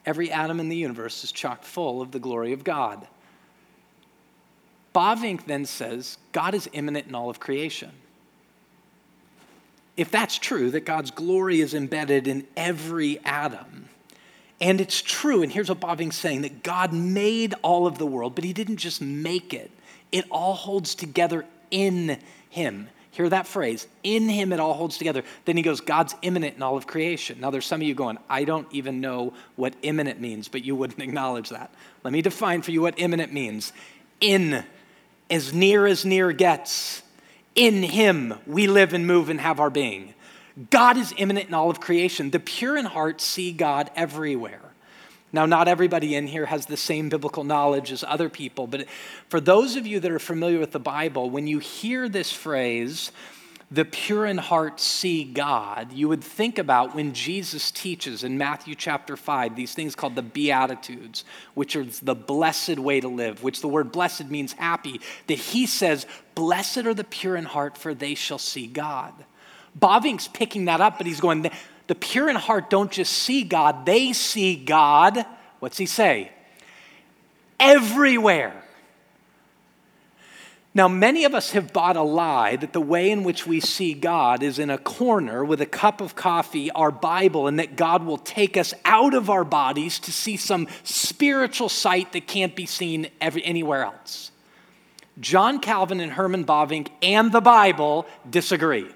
Every 0.04 0.32
atom 0.32 0.58
in 0.58 0.68
the 0.68 0.76
universe 0.76 1.22
is 1.22 1.30
chock 1.30 1.62
full 1.62 2.00
of 2.00 2.10
the 2.10 2.18
glory 2.18 2.52
of 2.52 2.64
God. 2.64 3.06
Bavinck 4.94 5.46
then 5.46 5.66
says 5.66 6.18
God 6.32 6.54
is 6.54 6.68
immanent 6.72 7.06
in 7.06 7.14
all 7.14 7.30
of 7.30 7.38
creation 7.38 7.92
if 9.98 10.12
that's 10.12 10.38
true, 10.38 10.70
that 10.70 10.84
God's 10.86 11.10
glory 11.10 11.60
is 11.60 11.74
embedded 11.74 12.28
in 12.28 12.46
every 12.56 13.18
atom, 13.24 13.88
And 14.60 14.80
it's 14.80 15.02
true, 15.02 15.42
and 15.42 15.52
here's 15.52 15.68
what 15.68 15.80
Bavinck's 15.80 16.16
saying 16.16 16.42
that 16.42 16.62
God 16.62 16.92
made 16.92 17.54
all 17.62 17.86
of 17.86 17.98
the 17.98 18.06
world, 18.06 18.34
but 18.34 18.44
he 18.44 18.52
didn't 18.52 18.78
just 18.78 19.02
make 19.02 19.52
it, 19.52 19.70
it 20.10 20.24
all 20.30 20.54
holds 20.54 20.94
together 20.94 21.44
in 21.70 22.18
him. 22.48 22.88
Hear 23.10 23.28
that 23.28 23.48
phrase, 23.48 23.88
in 24.04 24.28
him 24.28 24.52
it 24.52 24.60
all 24.60 24.74
holds 24.74 24.98
together. 24.98 25.24
Then 25.44 25.56
he 25.56 25.62
goes, 25.62 25.80
God's 25.80 26.14
immanent 26.22 26.56
in 26.56 26.62
all 26.62 26.76
of 26.76 26.86
creation. 26.86 27.40
Now 27.40 27.50
there's 27.50 27.66
some 27.66 27.80
of 27.80 27.86
you 27.86 27.94
going, 27.94 28.18
I 28.30 28.44
don't 28.44 28.68
even 28.72 29.00
know 29.00 29.32
what 29.56 29.74
immanent 29.82 30.20
means, 30.20 30.46
but 30.46 30.64
you 30.64 30.76
wouldn't 30.76 31.02
acknowledge 31.08 31.48
that. 31.48 31.72
Let 32.04 32.12
me 32.12 32.22
define 32.22 32.62
for 32.62 32.70
you 32.70 32.82
what 32.82 32.94
immanent 32.98 33.32
means. 33.32 33.72
In, 34.20 34.64
as 35.30 35.52
near 35.52 35.86
as 35.86 36.04
near 36.04 36.30
gets. 36.32 37.02
In 37.58 37.82
him 37.82 38.34
we 38.46 38.68
live 38.68 38.92
and 38.92 39.04
move 39.04 39.28
and 39.28 39.40
have 39.40 39.58
our 39.58 39.68
being. 39.68 40.14
God 40.70 40.96
is 40.96 41.12
immanent 41.16 41.48
in 41.48 41.54
all 41.54 41.70
of 41.70 41.80
creation. 41.80 42.30
The 42.30 42.38
pure 42.38 42.76
in 42.76 42.84
heart 42.84 43.20
see 43.20 43.50
God 43.50 43.90
everywhere. 43.96 44.60
Now, 45.32 45.44
not 45.44 45.66
everybody 45.66 46.14
in 46.14 46.28
here 46.28 46.46
has 46.46 46.66
the 46.66 46.76
same 46.76 47.08
biblical 47.08 47.42
knowledge 47.42 47.90
as 47.90 48.04
other 48.04 48.28
people, 48.28 48.68
but 48.68 48.86
for 49.28 49.40
those 49.40 49.74
of 49.74 49.88
you 49.88 49.98
that 49.98 50.10
are 50.12 50.20
familiar 50.20 50.60
with 50.60 50.70
the 50.70 50.78
Bible, 50.78 51.30
when 51.30 51.48
you 51.48 51.58
hear 51.58 52.08
this 52.08 52.32
phrase, 52.32 53.10
the 53.70 53.84
pure 53.84 54.24
in 54.24 54.38
heart 54.38 54.80
see 54.80 55.24
God, 55.24 55.92
you 55.92 56.08
would 56.08 56.24
think 56.24 56.58
about 56.58 56.94
when 56.94 57.12
Jesus 57.12 57.70
teaches 57.70 58.24
in 58.24 58.38
Matthew 58.38 58.74
chapter 58.74 59.14
5 59.14 59.54
these 59.54 59.74
things 59.74 59.94
called 59.94 60.14
the 60.14 60.22
Beatitudes, 60.22 61.24
which 61.52 61.76
are 61.76 61.84
the 61.84 62.14
blessed 62.14 62.78
way 62.78 63.00
to 63.00 63.08
live, 63.08 63.42
which 63.42 63.60
the 63.60 63.68
word 63.68 63.92
blessed 63.92 64.30
means 64.30 64.54
happy, 64.54 65.02
that 65.26 65.38
he 65.38 65.66
says, 65.66 66.06
Blessed 66.34 66.86
are 66.86 66.94
the 66.94 67.04
pure 67.04 67.36
in 67.36 67.44
heart, 67.44 67.76
for 67.76 67.92
they 67.92 68.14
shall 68.14 68.38
see 68.38 68.66
God. 68.66 69.12
Bavinck's 69.78 70.28
picking 70.28 70.64
that 70.64 70.80
up, 70.80 70.96
but 70.96 71.06
he's 71.06 71.20
going, 71.20 71.50
the 71.88 71.94
pure 71.94 72.30
in 72.30 72.36
heart 72.36 72.70
don't 72.70 72.90
just 72.90 73.12
see 73.12 73.42
God, 73.42 73.84
they 73.84 74.14
see 74.14 74.56
God. 74.56 75.26
What's 75.58 75.76
he 75.76 75.86
say? 75.86 76.32
Everywhere. 77.60 78.62
Now, 80.74 80.86
many 80.86 81.24
of 81.24 81.34
us 81.34 81.52
have 81.52 81.72
bought 81.72 81.96
a 81.96 82.02
lie 82.02 82.56
that 82.56 82.72
the 82.72 82.80
way 82.80 83.10
in 83.10 83.24
which 83.24 83.46
we 83.46 83.58
see 83.58 83.94
God 83.94 84.42
is 84.42 84.58
in 84.58 84.70
a 84.70 84.78
corner 84.78 85.44
with 85.44 85.60
a 85.60 85.66
cup 85.66 86.00
of 86.00 86.14
coffee, 86.14 86.70
our 86.70 86.90
Bible, 86.90 87.46
and 87.46 87.58
that 87.58 87.74
God 87.74 88.04
will 88.04 88.18
take 88.18 88.56
us 88.56 88.74
out 88.84 89.14
of 89.14 89.30
our 89.30 89.44
bodies 89.44 89.98
to 90.00 90.12
see 90.12 90.36
some 90.36 90.68
spiritual 90.84 91.68
sight 91.68 92.12
that 92.12 92.26
can't 92.26 92.54
be 92.54 92.66
seen 92.66 93.08
every, 93.20 93.42
anywhere 93.44 93.82
else. 93.82 94.30
John 95.20 95.58
Calvin 95.58 96.00
and 96.00 96.12
Herman 96.12 96.44
Bavinck 96.44 96.88
and 97.02 97.32
the 97.32 97.40
Bible 97.40 98.06
disagree. 98.28 98.88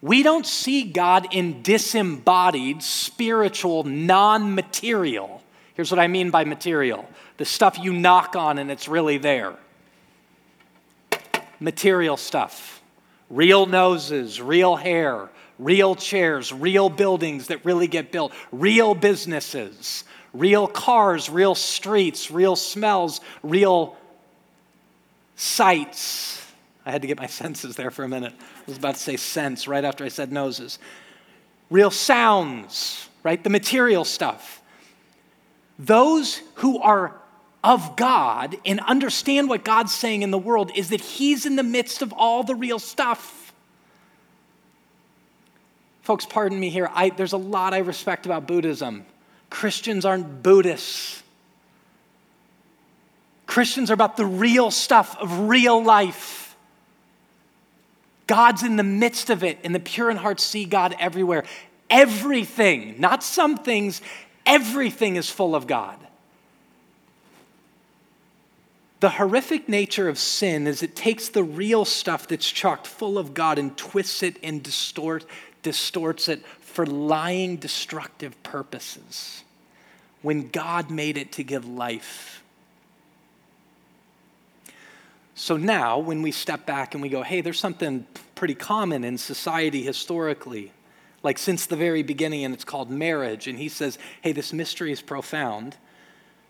We 0.00 0.22
don't 0.22 0.46
see 0.46 0.84
God 0.84 1.34
in 1.34 1.62
disembodied, 1.62 2.82
spiritual, 2.82 3.82
non 3.82 4.54
material. 4.54 5.42
Here's 5.74 5.90
what 5.90 5.98
I 5.98 6.06
mean 6.06 6.30
by 6.30 6.44
material 6.44 7.08
the 7.38 7.44
stuff 7.44 7.78
you 7.78 7.92
knock 7.92 8.36
on 8.36 8.58
and 8.58 8.70
it's 8.70 8.88
really 8.88 9.18
there. 9.18 9.54
Material 11.58 12.16
stuff. 12.16 12.82
Real 13.30 13.66
noses, 13.66 14.40
real 14.40 14.76
hair, 14.76 15.28
real 15.58 15.94
chairs, 15.94 16.52
real 16.52 16.88
buildings 16.88 17.48
that 17.48 17.64
really 17.64 17.86
get 17.86 18.12
built, 18.12 18.32
real 18.52 18.94
businesses, 18.94 20.04
real 20.32 20.66
cars, 20.66 21.28
real 21.28 21.54
streets, 21.54 22.30
real 22.30 22.56
smells, 22.56 23.20
real 23.42 23.96
sights 25.36 26.38
I 26.88 26.90
had 26.90 27.02
to 27.02 27.08
get 27.08 27.18
my 27.18 27.26
senses 27.26 27.76
there 27.76 27.90
for 27.90 28.02
a 28.02 28.08
minute. 28.08 28.32
I 28.32 28.62
was 28.66 28.78
about 28.78 28.94
to 28.94 29.00
say 29.00 29.16
sense 29.16 29.68
right 29.68 29.84
after 29.84 30.04
I 30.04 30.08
said 30.08 30.32
noses. 30.32 30.78
Real 31.70 31.90
sounds, 31.90 33.08
right? 33.22 33.42
The 33.44 33.50
material 33.50 34.04
stuff. 34.04 34.62
Those 35.78 36.40
who 36.54 36.80
are 36.80 37.14
of 37.62 37.96
God 37.96 38.56
and 38.64 38.80
understand 38.80 39.48
what 39.48 39.64
God's 39.64 39.92
saying 39.92 40.22
in 40.22 40.30
the 40.30 40.38
world 40.38 40.70
is 40.74 40.90
that 40.90 41.00
He's 41.00 41.46
in 41.46 41.56
the 41.56 41.62
midst 41.62 42.02
of 42.02 42.12
all 42.12 42.42
the 42.42 42.54
real 42.54 42.78
stuff. 42.78 43.52
Folks, 46.02 46.24
pardon 46.24 46.58
me 46.58 46.70
here. 46.70 46.88
I, 46.94 47.10
there's 47.10 47.34
a 47.34 47.38
lot 47.38 47.74
I 47.74 47.78
respect 47.78 48.24
about 48.24 48.46
Buddhism. 48.46 49.04
Christians 49.50 50.04
aren't 50.04 50.42
Buddhists. 50.42 51.22
Christians 53.46 53.90
are 53.90 53.94
about 53.94 54.16
the 54.16 54.26
real 54.26 54.70
stuff 54.70 55.16
of 55.18 55.48
real 55.48 55.82
life. 55.82 56.56
God's 58.26 58.62
in 58.62 58.76
the 58.76 58.82
midst 58.82 59.30
of 59.30 59.42
it, 59.42 59.58
and 59.64 59.74
the 59.74 59.80
pure 59.80 60.10
in 60.10 60.18
heart 60.18 60.38
see 60.38 60.66
God 60.66 60.94
everywhere. 60.98 61.44
Everything, 61.90 63.00
not 63.00 63.22
some 63.22 63.56
things, 63.56 64.02
everything 64.44 65.16
is 65.16 65.30
full 65.30 65.54
of 65.54 65.66
God. 65.66 65.98
The 69.00 69.10
horrific 69.10 69.68
nature 69.68 70.08
of 70.08 70.18
sin 70.18 70.66
is 70.66 70.82
it 70.82 70.96
takes 70.96 71.28
the 71.28 71.44
real 71.44 71.84
stuff 71.84 72.26
that's 72.26 72.50
chocked 72.50 72.86
full 72.86 73.16
of 73.16 73.32
God 73.32 73.58
and 73.58 73.76
twists 73.76 74.22
it 74.22 74.36
and 74.42 74.62
distort, 74.62 75.24
distorts 75.62 76.28
it 76.28 76.44
for 76.60 76.84
lying, 76.84 77.56
destructive 77.56 78.40
purposes. 78.42 79.44
When 80.22 80.48
God 80.48 80.90
made 80.90 81.16
it 81.16 81.32
to 81.32 81.44
give 81.44 81.64
life 81.64 82.38
so 85.38 85.56
now, 85.56 86.00
when 86.00 86.20
we 86.22 86.32
step 86.32 86.66
back 86.66 86.94
and 86.94 87.02
we 87.02 87.08
go, 87.08 87.22
hey, 87.22 87.42
there's 87.42 87.60
something 87.60 88.04
pretty 88.34 88.56
common 88.56 89.04
in 89.04 89.16
society 89.16 89.84
historically, 89.84 90.72
like 91.22 91.38
since 91.38 91.66
the 91.66 91.76
very 91.76 92.02
beginning, 92.02 92.44
and 92.44 92.52
it's 92.52 92.64
called 92.64 92.90
marriage. 92.90 93.46
And 93.46 93.56
he 93.56 93.68
says, 93.68 93.98
hey, 94.20 94.32
this 94.32 94.52
mystery 94.52 94.90
is 94.90 95.00
profound. 95.00 95.76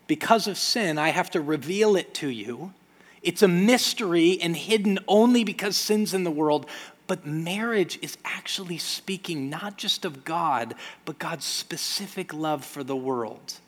Because 0.09 0.47
of 0.47 0.57
sin, 0.57 0.97
I 0.97 1.09
have 1.09 1.29
to 1.31 1.39
reveal 1.39 1.95
it 1.95 2.15
to 2.15 2.29
you. 2.29 2.73
It's 3.21 3.43
a 3.43 3.47
mystery 3.47 4.41
and 4.41 4.57
hidden 4.57 4.97
only 5.07 5.43
because 5.43 5.77
sin's 5.77 6.15
in 6.15 6.23
the 6.23 6.31
world. 6.31 6.65
But 7.05 7.27
marriage 7.27 7.99
is 8.01 8.17
actually 8.25 8.79
speaking 8.79 9.51
not 9.51 9.77
just 9.77 10.05
of 10.05 10.25
God, 10.25 10.73
but 11.05 11.19
God's 11.19 11.45
specific 11.45 12.33
love 12.33 12.65
for 12.65 12.83
the 12.83 12.95
world 12.95 13.59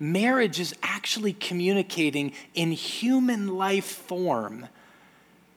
marriage 0.00 0.60
is 0.60 0.76
actually 0.80 1.32
communicating 1.32 2.32
in 2.54 2.70
human 2.70 3.48
life 3.48 3.84
form 3.84 4.68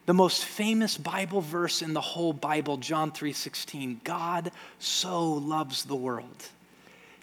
the 0.08 0.14
most 0.16 0.44
famous 0.44 0.98
bible 0.98 1.42
verse 1.42 1.84
in 1.84 1.94
the 1.94 2.02
whole 2.02 2.34
bible 2.34 2.78
john 2.78 3.12
3:16 3.12 4.00
god 4.04 4.52
so 4.80 5.34
loves 5.34 5.84
the 5.84 5.96
world 5.96 6.50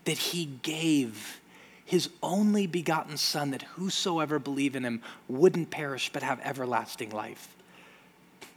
that 0.05 0.17
he 0.17 0.45
gave 0.63 1.41
his 1.89 2.11
only 2.23 2.67
begotten 2.67 3.17
son 3.17 3.51
that 3.51 3.63
whosoever 3.63 4.39
believe 4.39 4.77
in 4.77 4.85
him 4.85 5.03
wouldn't 5.27 5.71
perish 5.71 6.11
but 6.13 6.23
have 6.23 6.41
everlasting 6.43 7.11
life 7.11 7.55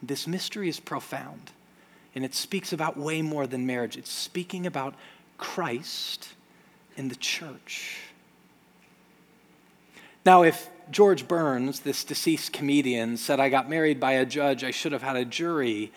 this 0.03 0.27
mystery 0.27 0.67
is 0.67 0.79
profound 0.79 1.51
and 2.13 2.25
it 2.25 2.35
speaks 2.35 2.73
about 2.73 2.97
way 2.97 3.21
more 3.21 3.47
than 3.47 3.65
marriage 3.65 3.97
it's 3.97 4.11
speaking 4.11 4.65
about 4.65 4.95
christ 5.37 6.29
and 6.97 7.09
the 7.09 7.15
church 7.15 7.99
now, 10.25 10.43
if 10.43 10.69
George 10.91 11.27
Burns, 11.27 11.79
this 11.79 12.03
deceased 12.03 12.53
comedian, 12.53 13.17
said, 13.17 13.39
I 13.39 13.49
got 13.49 13.69
married 13.69 13.99
by 13.99 14.13
a 14.13 14.25
judge, 14.25 14.63
I 14.63 14.71
should 14.71 14.91
have 14.91 15.01
had 15.01 15.15
a 15.15 15.25
jury, 15.25 15.91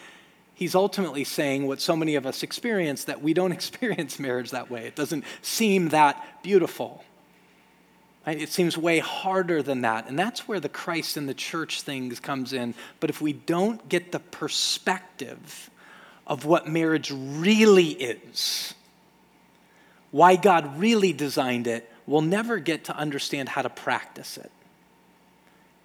he's 0.55 0.75
ultimately 0.75 1.25
saying 1.25 1.67
what 1.67 1.81
so 1.81 1.97
many 1.97 2.15
of 2.15 2.25
us 2.25 2.43
experience 2.43 3.05
that 3.05 3.23
we 3.23 3.35
don't 3.35 3.53
experience 3.53 4.19
marriage 4.19 4.51
that 4.51 4.71
way. 4.71 4.87
It 4.87 4.97
doesn't 4.97 5.25
seem 5.43 5.91
that 5.91 6.43
beautiful. 6.43 7.05
Right? 8.27 8.41
It 8.41 8.49
seems 8.49 8.79
way 8.79 9.01
harder 9.01 9.63
than 9.63 9.83
that. 9.83 10.09
And 10.09 10.19
that's 10.19 10.49
where 10.49 10.61
the 10.61 10.69
Christ 10.69 11.17
and 11.17 11.29
the 11.29 11.35
church 11.35 11.83
things 11.83 12.21
comes 12.21 12.53
in. 12.53 12.75
But 13.01 13.11
if 13.11 13.21
we 13.21 13.33
don't 13.33 13.87
get 13.89 14.13
the 14.13 14.21
perspective 14.21 15.71
of 16.27 16.47
what 16.47 16.67
marriage 16.67 17.13
really 17.13 17.91
is, 17.91 18.75
why 20.11 20.37
God 20.37 20.79
really 20.79 21.13
designed 21.13 21.67
it, 21.67 21.91
we'll 22.07 22.23
never 22.23 22.59
get 22.59 22.85
to 22.85 22.97
understand 22.97 23.49
how 23.49 23.63
to 23.63 23.69
practice 23.69 24.39
it. 24.39 24.51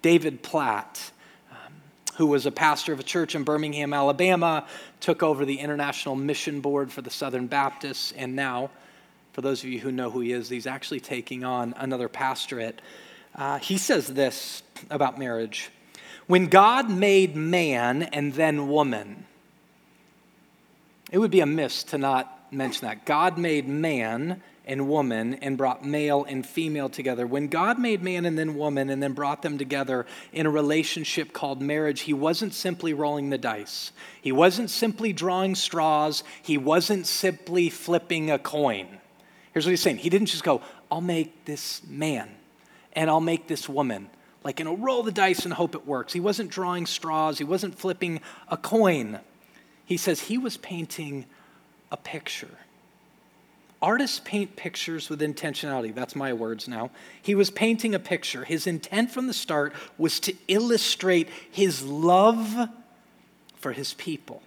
David 0.02 0.42
Platt, 0.42 1.10
um, 1.50 1.74
who 2.14 2.26
was 2.26 2.46
a 2.46 2.50
pastor 2.50 2.92
of 2.92 3.00
a 3.00 3.02
church 3.02 3.34
in 3.34 3.44
Birmingham, 3.44 3.92
Alabama, 3.92 4.66
took 5.00 5.22
over 5.22 5.44
the 5.44 5.58
International 5.58 6.16
Mission 6.16 6.60
Board 6.60 6.90
for 6.90 7.02
the 7.02 7.10
Southern 7.10 7.48
Baptists, 7.48 8.12
and 8.12 8.34
now, 8.34 8.70
for 9.32 9.40
those 9.40 9.62
of 9.62 9.70
you 9.70 9.80
who 9.80 9.92
know 9.92 10.10
who 10.10 10.20
he 10.20 10.32
is, 10.32 10.48
he's 10.48 10.66
actually 10.66 11.00
taking 11.00 11.44
on 11.44 11.74
another 11.76 12.08
pastorate. 12.08 12.80
Uh, 13.34 13.58
he 13.58 13.78
says 13.78 14.08
this 14.08 14.62
about 14.90 15.18
marriage 15.18 15.70
When 16.26 16.46
God 16.46 16.90
made 16.90 17.36
man 17.36 18.02
and 18.02 18.34
then 18.34 18.68
woman, 18.68 19.26
it 21.10 21.18
would 21.18 21.30
be 21.30 21.40
amiss 21.40 21.84
to 21.84 21.98
not 21.98 22.52
mention 22.52 22.86
that. 22.86 23.04
God 23.04 23.38
made 23.38 23.68
man 23.68 24.42
and 24.70 24.88
woman 24.88 25.34
and 25.34 25.56
brought 25.56 25.84
male 25.84 26.24
and 26.28 26.46
female 26.46 26.88
together. 26.88 27.26
When 27.26 27.48
God 27.48 27.78
made 27.78 28.02
man 28.02 28.24
and 28.24 28.38
then 28.38 28.54
woman 28.54 28.88
and 28.88 29.02
then 29.02 29.14
brought 29.14 29.42
them 29.42 29.58
together 29.58 30.06
in 30.32 30.46
a 30.46 30.50
relationship 30.50 31.32
called 31.32 31.60
marriage, 31.60 32.02
He 32.02 32.12
wasn't 32.12 32.54
simply 32.54 32.94
rolling 32.94 33.30
the 33.30 33.38
dice. 33.38 33.90
He 34.20 34.30
wasn't 34.30 34.70
simply 34.70 35.12
drawing 35.12 35.56
straws. 35.56 36.22
He 36.42 36.56
wasn't 36.56 37.06
simply 37.06 37.68
flipping 37.68 38.30
a 38.30 38.38
coin. 38.38 38.99
Here's 39.52 39.64
what 39.64 39.70
he's 39.70 39.80
saying 39.80 39.98
He 39.98 40.10
didn't 40.10 40.28
just 40.28 40.44
go, 40.44 40.62
I'll 40.90 41.00
make 41.00 41.44
this 41.44 41.82
man 41.86 42.28
and 42.92 43.08
I'll 43.08 43.20
make 43.20 43.46
this 43.46 43.68
woman. 43.68 44.10
Like, 44.42 44.58
you 44.58 44.64
know, 44.64 44.76
roll 44.76 45.02
the 45.02 45.12
dice 45.12 45.44
and 45.44 45.52
hope 45.52 45.74
it 45.74 45.86
works. 45.86 46.12
He 46.12 46.20
wasn't 46.20 46.50
drawing 46.50 46.86
straws, 46.86 47.38
he 47.38 47.44
wasn't 47.44 47.78
flipping 47.78 48.20
a 48.48 48.56
coin. 48.56 49.20
He 49.84 49.96
says 49.96 50.20
he 50.20 50.38
was 50.38 50.56
painting 50.56 51.26
a 51.90 51.96
picture. 51.96 52.58
Artists 53.82 54.20
paint 54.24 54.56
pictures 54.56 55.08
with 55.08 55.20
intentionality. 55.20 55.94
That's 55.94 56.14
my 56.14 56.32
words 56.34 56.68
now. 56.68 56.90
He 57.22 57.34
was 57.34 57.50
painting 57.50 57.94
a 57.94 57.98
picture. 57.98 58.44
His 58.44 58.66
intent 58.66 59.10
from 59.10 59.26
the 59.26 59.32
start 59.32 59.72
was 59.96 60.20
to 60.20 60.34
illustrate 60.48 61.28
his 61.50 61.82
love 61.82 62.68
for 63.56 63.72
his 63.72 63.94
people. 63.94 64.42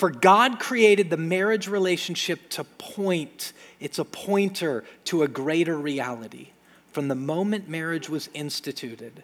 For 0.00 0.08
God 0.08 0.58
created 0.58 1.10
the 1.10 1.18
marriage 1.18 1.68
relationship 1.68 2.48
to 2.52 2.64
point, 2.64 3.52
it's 3.80 3.98
a 3.98 4.04
pointer 4.06 4.82
to 5.04 5.22
a 5.24 5.28
greater 5.28 5.76
reality. 5.76 6.52
From 6.90 7.08
the 7.08 7.14
moment 7.14 7.68
marriage 7.68 8.08
was 8.08 8.30
instituted, 8.32 9.22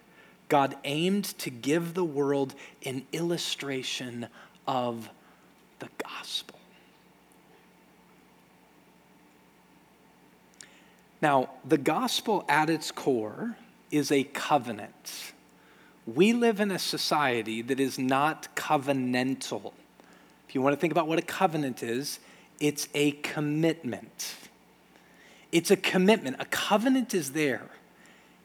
God 0.49 0.77
aimed 0.83 1.25
to 1.39 1.49
give 1.49 1.95
the 1.95 2.03
world 2.03 2.53
an 2.85 3.07
illustration 3.11 4.27
of 4.67 5.09
the 5.79 5.89
gospel. 5.97 6.59
Now, 11.23 11.49
the 11.67 11.79
gospel 11.79 12.45
at 12.47 12.69
its 12.69 12.91
core 12.91 13.57
is 13.89 14.11
a 14.11 14.25
covenant. 14.25 15.33
We 16.05 16.33
live 16.33 16.59
in 16.59 16.69
a 16.69 16.77
society 16.77 17.63
that 17.63 17.79
is 17.79 17.97
not 17.97 18.55
covenantal. 18.55 19.73
If 20.47 20.55
you 20.55 20.61
want 20.61 20.73
to 20.73 20.79
think 20.79 20.91
about 20.91 21.07
what 21.07 21.19
a 21.19 21.23
covenant 21.23 21.83
is, 21.83 22.19
it's 22.59 22.87
a 22.93 23.11
commitment. 23.11 24.35
It's 25.51 25.71
a 25.71 25.77
commitment. 25.77 26.37
A 26.39 26.45
covenant 26.45 27.13
is 27.13 27.31
there. 27.31 27.69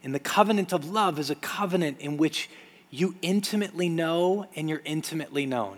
And 0.03 0.13
the 0.13 0.19
covenant 0.19 0.73
of 0.73 0.89
love 0.89 1.17
is 1.17 1.29
a 1.29 1.35
covenant 1.35 1.99
in 1.99 2.17
which 2.17 2.49
you 2.89 3.15
intimately 3.21 3.89
know 3.89 4.47
and 4.55 4.69
you're 4.69 4.81
intimately 4.85 5.45
known. 5.45 5.77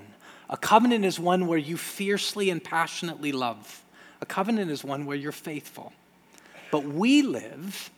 A 0.49 0.57
covenant 0.57 1.05
is 1.05 1.19
one 1.19 1.47
where 1.47 1.57
you 1.57 1.77
fiercely 1.77 2.49
and 2.49 2.63
passionately 2.63 3.31
love. 3.31 3.83
A 4.21 4.25
covenant 4.25 4.71
is 4.71 4.83
one 4.83 5.05
where 5.05 5.17
you're 5.17 5.31
faithful. 5.31 5.93
But 6.71 6.83
we 6.83 7.21
live 7.21 7.91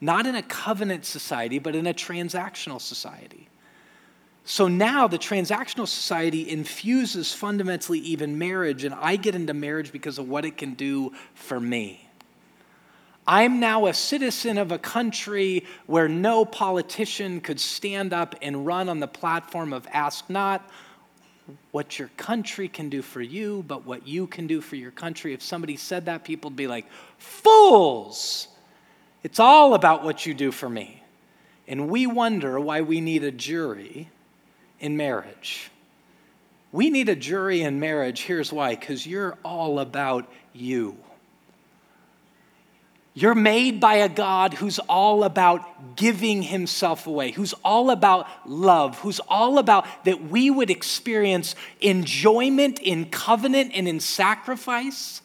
not 0.00 0.26
in 0.26 0.34
a 0.34 0.42
covenant 0.42 1.04
society, 1.04 1.58
but 1.58 1.74
in 1.74 1.86
a 1.86 1.94
transactional 1.94 2.80
society. 2.80 3.48
So 4.44 4.68
now 4.68 5.08
the 5.08 5.18
transactional 5.18 5.88
society 5.88 6.50
infuses 6.50 7.32
fundamentally 7.32 7.98
even 8.00 8.38
marriage, 8.38 8.84
and 8.84 8.94
I 8.94 9.16
get 9.16 9.34
into 9.34 9.54
marriage 9.54 9.90
because 9.90 10.18
of 10.18 10.28
what 10.28 10.44
it 10.44 10.58
can 10.58 10.74
do 10.74 11.12
for 11.34 11.58
me. 11.58 12.06
I'm 13.26 13.58
now 13.58 13.86
a 13.86 13.94
citizen 13.94 14.58
of 14.58 14.70
a 14.70 14.78
country 14.78 15.64
where 15.86 16.08
no 16.08 16.44
politician 16.44 17.40
could 17.40 17.58
stand 17.58 18.12
up 18.12 18.34
and 18.42 18.66
run 18.66 18.90
on 18.90 19.00
the 19.00 19.08
platform 19.08 19.72
of 19.72 19.86
ask 19.90 20.28
not 20.28 20.68
what 21.72 21.98
your 21.98 22.08
country 22.18 22.68
can 22.68 22.90
do 22.90 23.00
for 23.00 23.22
you, 23.22 23.64
but 23.66 23.86
what 23.86 24.06
you 24.06 24.26
can 24.26 24.46
do 24.46 24.60
for 24.60 24.76
your 24.76 24.90
country. 24.90 25.32
If 25.32 25.42
somebody 25.42 25.76
said 25.76 26.04
that, 26.04 26.22
people 26.22 26.50
would 26.50 26.56
be 26.56 26.66
like, 26.66 26.86
fools! 27.16 28.48
It's 29.22 29.40
all 29.40 29.72
about 29.72 30.04
what 30.04 30.26
you 30.26 30.34
do 30.34 30.52
for 30.52 30.68
me. 30.68 31.02
And 31.66 31.88
we 31.88 32.06
wonder 32.06 32.60
why 32.60 32.82
we 32.82 33.00
need 33.00 33.24
a 33.24 33.30
jury 33.30 34.10
in 34.80 34.96
marriage. 34.96 35.70
We 36.72 36.90
need 36.90 37.08
a 37.08 37.16
jury 37.16 37.62
in 37.62 37.78
marriage. 37.78 38.22
Here's 38.22 38.52
why 38.52 38.74
because 38.74 39.06
you're 39.06 39.38
all 39.44 39.78
about 39.78 40.30
you. 40.52 40.96
You're 43.16 43.36
made 43.36 43.78
by 43.78 43.94
a 43.94 44.08
God 44.08 44.54
who's 44.54 44.80
all 44.80 45.22
about 45.22 45.94
giving 45.94 46.42
himself 46.42 47.06
away, 47.06 47.30
who's 47.30 47.52
all 47.64 47.90
about 47.90 48.26
love, 48.44 48.98
who's 48.98 49.20
all 49.28 49.58
about 49.58 49.86
that 50.04 50.24
we 50.24 50.50
would 50.50 50.68
experience 50.68 51.54
enjoyment 51.80 52.80
in 52.80 53.08
covenant 53.08 53.70
and 53.72 53.86
in 53.86 54.00
sacrifice. 54.00 55.22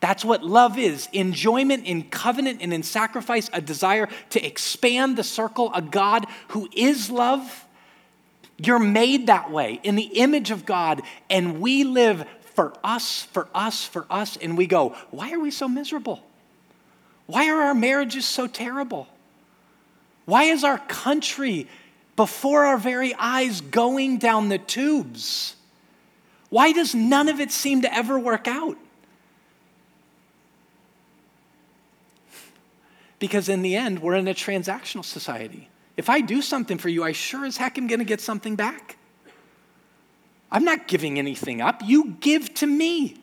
That's 0.00 0.24
what 0.24 0.42
love 0.42 0.78
is 0.78 1.06
enjoyment 1.12 1.84
in 1.84 2.04
covenant 2.04 2.62
and 2.62 2.72
in 2.72 2.82
sacrifice, 2.82 3.50
a 3.52 3.60
desire 3.60 4.08
to 4.30 4.44
expand 4.44 5.16
the 5.18 5.22
circle, 5.22 5.70
a 5.74 5.82
God 5.82 6.26
who 6.48 6.66
is 6.74 7.10
love. 7.10 7.66
You're 8.64 8.78
made 8.78 9.26
that 9.26 9.50
way 9.50 9.80
in 9.82 9.96
the 9.96 10.02
image 10.02 10.50
of 10.50 10.64
God, 10.64 11.02
and 11.28 11.60
we 11.60 11.84
live 11.84 12.24
for 12.54 12.74
us, 12.84 13.22
for 13.22 13.48
us, 13.54 13.84
for 13.84 14.06
us, 14.08 14.36
and 14.36 14.56
we 14.56 14.66
go, 14.66 14.90
why 15.10 15.32
are 15.32 15.40
we 15.40 15.50
so 15.50 15.68
miserable? 15.68 16.22
Why 17.26 17.48
are 17.48 17.62
our 17.62 17.74
marriages 17.74 18.24
so 18.24 18.46
terrible? 18.46 19.08
Why 20.26 20.44
is 20.44 20.62
our 20.62 20.78
country 20.78 21.66
before 22.14 22.66
our 22.66 22.76
very 22.76 23.14
eyes 23.14 23.60
going 23.60 24.18
down 24.18 24.48
the 24.48 24.58
tubes? 24.58 25.56
Why 26.50 26.72
does 26.72 26.94
none 26.94 27.28
of 27.28 27.40
it 27.40 27.50
seem 27.50 27.82
to 27.82 27.92
ever 27.92 28.18
work 28.18 28.46
out? 28.46 28.76
Because 33.18 33.48
in 33.48 33.62
the 33.62 33.74
end, 33.74 34.00
we're 34.00 34.14
in 34.14 34.28
a 34.28 34.34
transactional 34.34 35.04
society. 35.04 35.68
If 35.96 36.08
I 36.08 36.20
do 36.20 36.42
something 36.42 36.78
for 36.78 36.88
you, 36.88 37.04
I 37.04 37.12
sure 37.12 37.44
as 37.44 37.56
heck 37.56 37.78
am 37.78 37.86
going 37.86 37.98
to 37.98 38.04
get 38.04 38.20
something 38.20 38.56
back. 38.56 38.96
I'm 40.50 40.64
not 40.64 40.86
giving 40.86 41.18
anything 41.18 41.60
up. 41.60 41.82
You 41.84 42.16
give 42.20 42.52
to 42.54 42.66
me. 42.66 43.16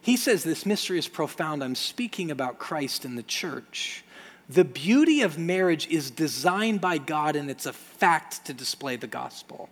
He 0.00 0.18
says 0.18 0.44
this 0.44 0.66
mystery 0.66 0.98
is 0.98 1.08
profound. 1.08 1.64
I'm 1.64 1.74
speaking 1.74 2.30
about 2.30 2.58
Christ 2.58 3.06
and 3.06 3.16
the 3.16 3.22
church. 3.22 4.04
The 4.48 4.64
beauty 4.64 5.22
of 5.22 5.38
marriage 5.38 5.88
is 5.88 6.10
designed 6.10 6.82
by 6.82 6.98
God 6.98 7.36
and 7.36 7.50
it's 7.50 7.64
a 7.64 7.72
fact 7.72 8.44
to 8.44 8.52
display 8.52 8.96
the 8.96 9.06
gospel. 9.06 9.70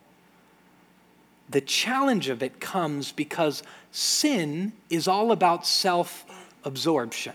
The 1.50 1.60
challenge 1.60 2.30
of 2.30 2.42
it 2.42 2.60
comes 2.60 3.12
because 3.12 3.62
sin 3.90 4.72
is 4.88 5.06
all 5.06 5.32
about 5.32 5.66
self 5.66 6.24
absorption. 6.64 7.34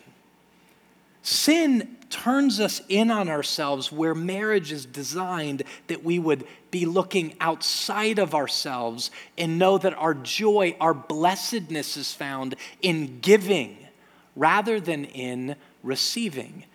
Sin 1.21 1.97
turns 2.27 2.59
us 2.59 2.81
in 2.89 3.09
on 3.09 3.29
ourselves 3.29 3.89
where 3.89 4.13
marriage 4.13 4.73
is 4.73 4.85
designed 4.85 5.63
that 5.87 6.03
we 6.03 6.19
would 6.19 6.45
be 6.71 6.85
looking 6.85 7.33
outside 7.39 8.19
of 8.19 8.35
ourselves 8.35 9.11
and 9.37 9.57
know 9.57 9.77
that 9.77 9.93
our 9.93 10.13
joy, 10.13 10.75
our 10.81 10.93
blessedness 10.93 11.95
is 11.95 12.13
found 12.13 12.53
in 12.81 13.21
giving 13.21 13.77
rather 14.35 14.77
than 14.77 15.05
in 15.05 15.55
receiving. 15.83 16.65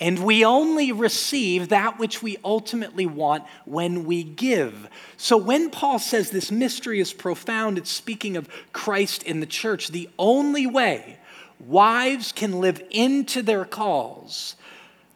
And 0.00 0.18
we 0.24 0.44
only 0.44 0.90
receive 0.90 1.68
that 1.68 2.00
which 2.00 2.20
we 2.20 2.36
ultimately 2.44 3.06
want 3.06 3.44
when 3.66 4.04
we 4.04 4.24
give. 4.24 4.88
So 5.16 5.36
when 5.36 5.70
Paul 5.70 6.00
says 6.00 6.30
this 6.30 6.50
mystery 6.50 6.98
is 6.98 7.12
profound, 7.12 7.78
it's 7.78 7.92
speaking 7.92 8.36
of 8.36 8.48
Christ 8.72 9.22
in 9.22 9.38
the 9.38 9.46
church. 9.46 9.88
The 9.88 10.10
only 10.18 10.66
way 10.66 11.18
wives 11.64 12.32
can 12.32 12.58
live 12.58 12.82
into 12.90 13.42
their 13.42 13.64
calls 13.64 14.56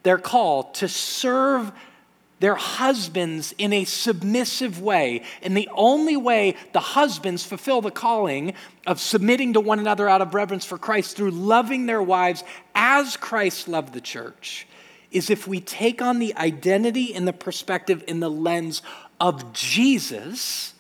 their 0.03 0.19
call 0.19 0.65
to 0.65 0.89
serve 0.89 1.73
their 2.41 2.55
husbands 2.57 3.55
in 3.57 3.73
a 3.73 3.85
submissive 3.85 4.83
way. 4.83 5.23
And 5.43 5.57
the 5.57 5.69
only 5.73 6.17
way 6.17 6.57
the 6.73 6.81
husbands 6.81 7.45
fulfill 7.45 7.81
the 7.81 7.93
calling 7.93 8.55
of 8.85 9.01
submitting 9.01 9.53
to 9.53 9.61
one 9.61 9.79
another 9.79 10.09
out 10.09 10.21
of 10.21 10.35
reverence 10.35 10.65
for 10.65 10.77
Christ 10.77 11.17
through 11.17 11.31
loving 11.31 11.87
their 11.87 12.03
wives 12.03 12.43
as 12.75 13.17
Christ 13.17 13.69
loved 13.69 13.95
the 13.95 14.01
church 14.01 14.67
is 15.13 15.31
if 15.31 15.47
we 15.47 15.61
take 15.61 16.03
on 16.03 16.19
the 16.19 16.35
identity 16.37 17.15
and 17.15 17.29
the 17.29 17.33
perspective 17.33 18.03
in 18.09 18.19
the 18.19 18.31
lens 18.31 18.83
of 19.21 19.53
Jesus 19.53 20.75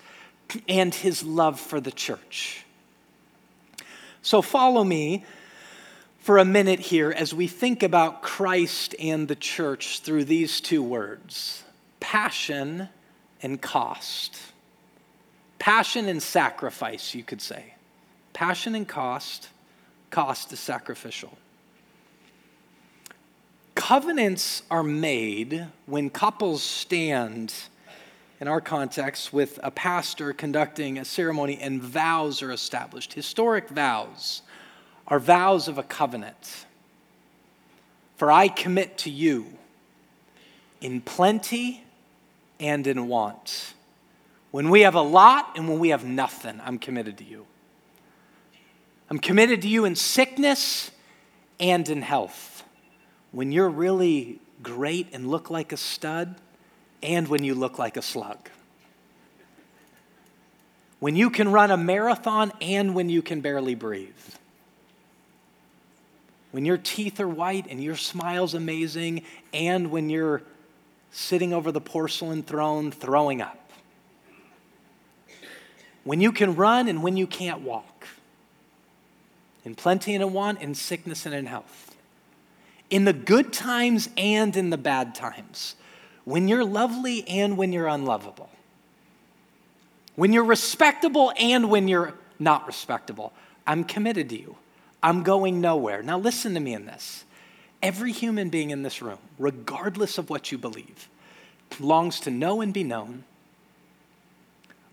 and 0.69 0.93
his 0.93 1.23
love 1.23 1.61
for 1.61 1.81
the 1.81 1.93
church. 1.93 2.65
So 4.23 4.43
follow 4.43 4.83
me 4.83 5.25
for 6.23 6.39
a 6.39 6.45
minute 6.45 6.79
here 6.79 7.11
as 7.11 7.35
we 7.35 7.49
think 7.49 7.83
about 7.83 8.23
Christ 8.23 8.95
and 9.01 9.27
the 9.27 9.35
church 9.35 10.01
through 10.01 10.25
these 10.25 10.61
two 10.61 10.83
words 10.83 11.65
passion 11.99 12.89
and 13.43 13.61
cost. 13.61 14.39
Passion 15.59 16.09
and 16.09 16.23
sacrifice, 16.23 17.15
you 17.15 17.23
could 17.23 17.41
say. 17.41 17.75
Passion 18.33 18.75
and 18.75 18.87
cost, 18.87 19.49
cost 20.11 20.53
is 20.53 20.61
sacrificial. 20.61 21.37
Covenants 23.75 24.63
are 24.71 24.83
made 24.83 25.67
when 25.87 26.11
couples 26.11 26.63
stand, 26.63 27.53
in 28.41 28.49
our 28.49 28.61
context, 28.61 29.33
with 29.33 29.59
a 29.63 29.71
pastor 29.71 30.33
conducting 30.33 30.99
a 30.99 31.05
ceremony 31.05 31.59
and 31.61 31.81
vows 31.81 32.43
are 32.43 32.53
established, 32.53 33.13
historic 33.13 33.69
vows 33.69 34.43
are 35.09 35.19
vows 35.19 35.69
of 35.69 35.79
a 35.79 35.83
covenant. 35.83 36.67
For 38.17 38.31
I 38.31 38.49
commit 38.49 38.99
to 38.99 39.11
you 39.11 39.47
in 40.81 41.01
plenty 41.01 41.85
and 42.61 42.87
in 42.87 43.09
want. 43.09 43.75
When 44.51 44.71
we 44.71 44.83
have 44.83 44.95
a 44.95 45.03
lot 45.03 45.53
and 45.57 45.69
when 45.69 45.79
we 45.79 45.88
have 45.88 46.05
nothing, 46.05 46.61
I'm 46.65 46.79
committed 46.79 47.19
to 47.19 47.25
you. 47.25 47.47
I'm 49.11 49.19
committed 49.19 49.62
to 49.62 49.69
you 49.69 49.85
in 49.85 49.97
sickness 49.97 50.91
and 51.59 51.88
in 51.88 52.03
health. 52.03 52.65
When 53.31 53.53
you're 53.53 53.69
really 53.69 54.41
great 54.62 55.09
and 55.12 55.29
look 55.29 55.51
like 55.51 55.73
a 55.73 55.77
stud, 55.77 56.37
and 57.03 57.29
when 57.29 57.43
you 57.45 57.55
look 57.55 57.79
like 57.79 57.97
a 57.97 58.03
slug. 58.03 58.49
When 61.01 61.17
you 61.17 61.31
can 61.31 61.51
run 61.51 61.71
a 61.71 61.77
marathon 61.77 62.53
and 62.61 62.95
when 62.95 63.09
you 63.09 63.23
can 63.23 63.41
barely 63.41 63.75
breathe. 63.75 64.11
When 66.53 66.65
your 66.65 66.79
teeth 66.79 67.19
are 67.19 67.29
white 67.29 67.67
and 67.69 67.83
your 67.83 67.97
smile's 67.97 68.55
amazing, 68.55 69.23
and 69.53 69.91
when 69.91 70.09
you're 70.09 70.43
sitting 71.11 71.53
over 71.53 71.73
the 71.73 71.81
porcelain 71.81 72.43
throne 72.43 72.93
throwing 72.93 73.43
up. 73.43 73.59
When 76.05 76.21
you 76.21 76.33
can 76.33 76.55
run 76.55 76.88
and 76.88 77.03
when 77.03 77.17
you 77.17 77.27
can't 77.27 77.62
walk. 77.62 78.07
In 79.65 79.75
plenty 79.75 80.15
and 80.15 80.23
in 80.23 80.33
want, 80.33 80.61
in 80.61 80.75
sickness 80.75 81.27
and 81.27 81.35
in 81.35 81.47
health. 81.47 81.97
In 82.91 83.05
the 83.05 83.12
good 83.12 83.53
times 83.53 84.09
and 84.17 84.57
in 84.57 84.71
the 84.71 84.79
bad 84.79 85.15
times 85.15 85.77
when 86.25 86.49
you're 86.49 86.65
lovely 86.65 87.27
and 87.29 87.57
when 87.57 87.73
you're 87.73 87.88
unlovable, 87.88 88.49
when 90.15 90.33
you're 90.33 90.45
respectable 90.45 91.33
and 91.37 91.71
when 91.71 91.88
you're 91.88 92.15
not 92.38 92.67
respectable. 92.67 93.33
I'm 93.67 93.85
committed 93.85 94.29
to 94.31 94.38
you. 94.38 94.57
I'm 95.03 95.23
going 95.23 95.61
nowhere. 95.61 96.03
Now, 96.03 96.19
listen 96.19 96.55
to 96.55 96.61
me 96.61 96.75
in 96.75 96.87
this. 96.87 97.25
Every 97.83 98.12
human 98.12 98.49
being 98.49 98.71
in 98.71 98.83
this 98.83 99.03
room, 99.03 99.19
regardless 99.38 100.17
of 100.19 100.31
what 100.31 100.53
you 100.53 100.59
believe, 100.59 101.09
longs 101.81 102.21
to 102.21 102.31
know 102.31 102.61
and 102.61 102.73
be 102.73 102.85
known, 102.85 103.25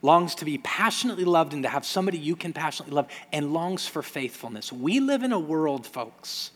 longs 0.02 0.34
to 0.36 0.46
be 0.46 0.58
passionately 0.60 1.26
loved 1.26 1.54
and 1.54 1.62
to 1.64 1.70
have 1.70 1.86
somebody 1.86 2.18
you 2.18 2.36
can 2.36 2.54
passionately 2.54 2.96
love, 2.96 3.08
and 3.32 3.54
longs 3.54 3.86
for 3.86 4.02
faithfulness. 4.02 4.72
We 4.72 5.00
live 5.00 5.24
in 5.24 5.32
a 5.32 5.40
world, 5.40 5.86
folks, 5.86 6.52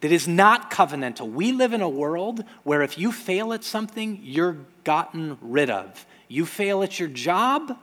that 0.00 0.12
is 0.12 0.28
not 0.28 0.70
covenantal. 0.70 1.30
We 1.30 1.52
live 1.52 1.72
in 1.72 1.82
a 1.82 1.88
world 1.88 2.44
where 2.62 2.82
if 2.82 2.96
you 2.96 3.10
fail 3.12 3.52
at 3.52 3.64
something, 3.64 4.20
you're 4.22 4.56
gotten 4.84 5.36
rid 5.40 5.68
of. 5.68 6.06
You 6.28 6.46
fail 6.46 6.82
at 6.82 6.98
your 7.00 7.08
job, 7.08 7.76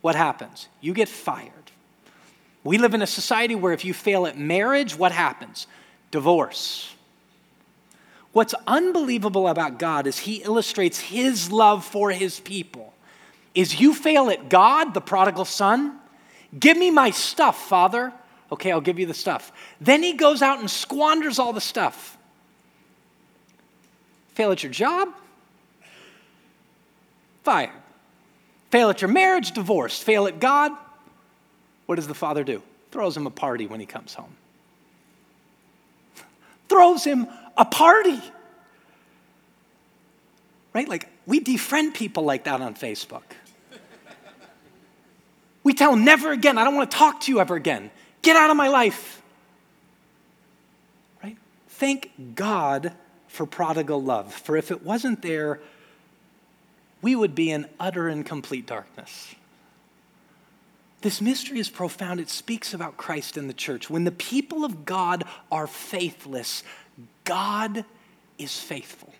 what 0.00 0.14
happens? 0.14 0.68
You 0.80 0.94
get 0.94 1.08
fired. 1.08 1.52
We 2.66 2.78
live 2.78 2.94
in 2.94 3.02
a 3.02 3.06
society 3.06 3.54
where 3.54 3.72
if 3.72 3.84
you 3.84 3.94
fail 3.94 4.26
at 4.26 4.36
marriage, 4.36 4.96
what 4.96 5.12
happens? 5.12 5.68
Divorce. 6.10 6.92
What's 8.32 8.54
unbelievable 8.66 9.46
about 9.46 9.78
God 9.78 10.08
is 10.08 10.18
he 10.18 10.42
illustrates 10.42 10.98
his 10.98 11.52
love 11.52 11.84
for 11.84 12.10
his 12.10 12.40
people. 12.40 12.92
Is 13.54 13.80
you 13.80 13.94
fail 13.94 14.30
at 14.30 14.48
God, 14.48 14.94
the 14.94 15.00
prodigal 15.00 15.44
son? 15.44 16.00
Give 16.58 16.76
me 16.76 16.90
my 16.90 17.10
stuff, 17.10 17.68
Father. 17.68 18.12
Okay, 18.50 18.72
I'll 18.72 18.80
give 18.80 18.98
you 18.98 19.06
the 19.06 19.14
stuff. 19.14 19.52
Then 19.80 20.02
he 20.02 20.14
goes 20.14 20.42
out 20.42 20.58
and 20.58 20.68
squanders 20.68 21.38
all 21.38 21.52
the 21.52 21.60
stuff. 21.60 22.18
Fail 24.34 24.50
at 24.50 24.64
your 24.64 24.72
job? 24.72 25.10
Fire. 27.44 27.72
Fail 28.72 28.90
at 28.90 29.02
your 29.02 29.10
marriage? 29.10 29.52
Divorced. 29.52 30.02
Fail 30.02 30.26
at 30.26 30.40
God? 30.40 30.72
What 31.86 31.96
does 31.96 32.08
the 32.08 32.14
father 32.14 32.44
do? 32.44 32.62
Throws 32.90 33.16
him 33.16 33.26
a 33.26 33.30
party 33.30 33.66
when 33.66 33.80
he 33.80 33.86
comes 33.86 34.14
home. 34.14 34.36
Throws 36.68 37.04
him 37.04 37.26
a 37.56 37.64
party. 37.64 38.20
Right? 40.74 40.88
Like, 40.88 41.08
we 41.24 41.40
defriend 41.40 41.94
people 41.94 42.24
like 42.24 42.44
that 42.44 42.60
on 42.60 42.74
Facebook. 42.74 43.22
We 45.62 45.74
tell 45.74 45.90
them, 45.90 46.04
never 46.04 46.30
again, 46.30 46.58
I 46.58 46.64
don't 46.64 46.76
want 46.76 46.92
to 46.92 46.96
talk 46.96 47.22
to 47.22 47.32
you 47.32 47.40
ever 47.40 47.56
again. 47.56 47.90
Get 48.22 48.36
out 48.36 48.50
of 48.50 48.56
my 48.56 48.68
life. 48.68 49.20
Right? 51.24 51.36
Thank 51.70 52.12
God 52.36 52.92
for 53.26 53.46
prodigal 53.46 54.00
love, 54.00 54.32
for 54.32 54.56
if 54.56 54.70
it 54.70 54.84
wasn't 54.84 55.22
there, 55.22 55.58
we 57.02 57.16
would 57.16 57.34
be 57.34 57.50
in 57.50 57.66
utter 57.80 58.06
and 58.08 58.24
complete 58.24 58.66
darkness. 58.66 59.34
This 61.06 61.20
mystery 61.20 61.60
is 61.60 61.68
profound. 61.68 62.18
It 62.18 62.28
speaks 62.28 62.74
about 62.74 62.96
Christ 62.96 63.36
and 63.36 63.48
the 63.48 63.54
church. 63.54 63.88
When 63.88 64.02
the 64.02 64.10
people 64.10 64.64
of 64.64 64.84
God 64.84 65.22
are 65.52 65.68
faithless, 65.68 66.64
God 67.22 67.84
is 68.38 68.58
faithful. 68.58 69.14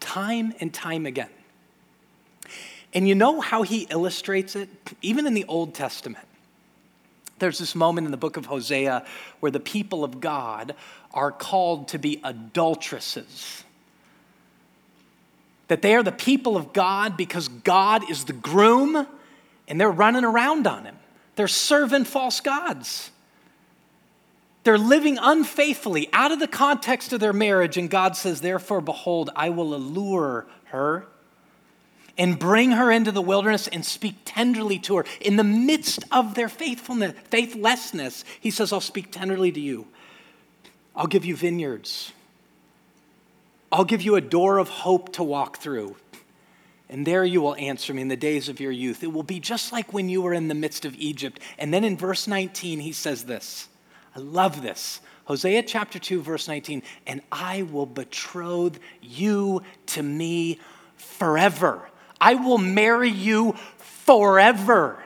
Time 0.00 0.52
and 0.60 0.70
time 0.70 1.06
again. 1.06 1.30
And 2.92 3.08
you 3.08 3.14
know 3.14 3.40
how 3.40 3.62
he 3.62 3.86
illustrates 3.88 4.54
it? 4.54 4.68
Even 5.00 5.26
in 5.26 5.32
the 5.32 5.46
Old 5.46 5.72
Testament. 5.72 6.26
There's 7.38 7.58
this 7.58 7.74
moment 7.74 8.04
in 8.04 8.10
the 8.10 8.18
book 8.18 8.36
of 8.36 8.44
Hosea 8.44 9.06
where 9.40 9.50
the 9.50 9.60
people 9.60 10.04
of 10.04 10.20
God 10.20 10.74
are 11.14 11.32
called 11.32 11.88
to 11.88 11.98
be 11.98 12.20
adulteresses. 12.22 13.64
That 15.68 15.80
they 15.80 15.94
are 15.94 16.02
the 16.02 16.12
people 16.12 16.54
of 16.54 16.74
God 16.74 17.16
because 17.16 17.48
God 17.48 18.10
is 18.10 18.26
the 18.26 18.34
groom 18.34 19.06
and 19.68 19.80
they're 19.80 19.90
running 19.90 20.24
around 20.24 20.66
on 20.66 20.84
him. 20.84 20.96
They're 21.36 21.48
serving 21.48 22.04
false 22.04 22.40
gods. 22.40 23.10
They're 24.64 24.78
living 24.78 25.18
unfaithfully 25.20 26.08
out 26.12 26.32
of 26.32 26.38
the 26.38 26.48
context 26.48 27.12
of 27.12 27.20
their 27.20 27.32
marriage, 27.32 27.76
and 27.76 27.90
God 27.90 28.16
says, 28.16 28.40
Therefore, 28.40 28.80
behold, 28.80 29.30
I 29.36 29.50
will 29.50 29.74
allure 29.74 30.46
her 30.66 31.06
and 32.16 32.38
bring 32.38 32.72
her 32.72 32.90
into 32.90 33.12
the 33.12 33.20
wilderness 33.20 33.68
and 33.68 33.84
speak 33.84 34.16
tenderly 34.24 34.78
to 34.80 34.96
her. 34.96 35.04
In 35.20 35.36
the 35.36 35.44
midst 35.44 36.04
of 36.10 36.34
their 36.34 36.48
faithfulness, 36.48 37.14
faithlessness, 37.24 38.24
he 38.40 38.50
says, 38.50 38.72
I'll 38.72 38.80
speak 38.80 39.10
tenderly 39.10 39.52
to 39.52 39.60
you. 39.60 39.86
I'll 40.96 41.08
give 41.08 41.24
you 41.24 41.36
vineyards. 41.36 42.12
I'll 43.72 43.84
give 43.84 44.02
you 44.02 44.14
a 44.14 44.20
door 44.20 44.58
of 44.58 44.68
hope 44.68 45.14
to 45.14 45.24
walk 45.24 45.58
through. 45.58 45.96
And 46.88 47.06
there 47.06 47.24
you 47.24 47.40
will 47.40 47.54
answer 47.56 47.94
me 47.94 48.02
in 48.02 48.08
the 48.08 48.16
days 48.16 48.48
of 48.48 48.60
your 48.60 48.70
youth. 48.70 49.02
It 49.02 49.12
will 49.12 49.22
be 49.22 49.40
just 49.40 49.72
like 49.72 49.92
when 49.92 50.08
you 50.08 50.20
were 50.22 50.34
in 50.34 50.48
the 50.48 50.54
midst 50.54 50.84
of 50.84 50.94
Egypt. 50.96 51.40
And 51.58 51.72
then 51.72 51.84
in 51.84 51.96
verse 51.96 52.26
19, 52.26 52.80
he 52.80 52.92
says 52.92 53.24
this. 53.24 53.68
I 54.14 54.20
love 54.20 54.62
this. 54.62 55.00
Hosea 55.24 55.62
chapter 55.62 55.98
2, 55.98 56.20
verse 56.20 56.46
19. 56.46 56.82
And 57.06 57.22
I 57.32 57.62
will 57.62 57.86
betroth 57.86 58.78
you 59.00 59.62
to 59.86 60.02
me 60.02 60.60
forever. 60.96 61.88
I 62.20 62.34
will 62.34 62.58
marry 62.58 63.10
you 63.10 63.54
forever. 63.78 65.02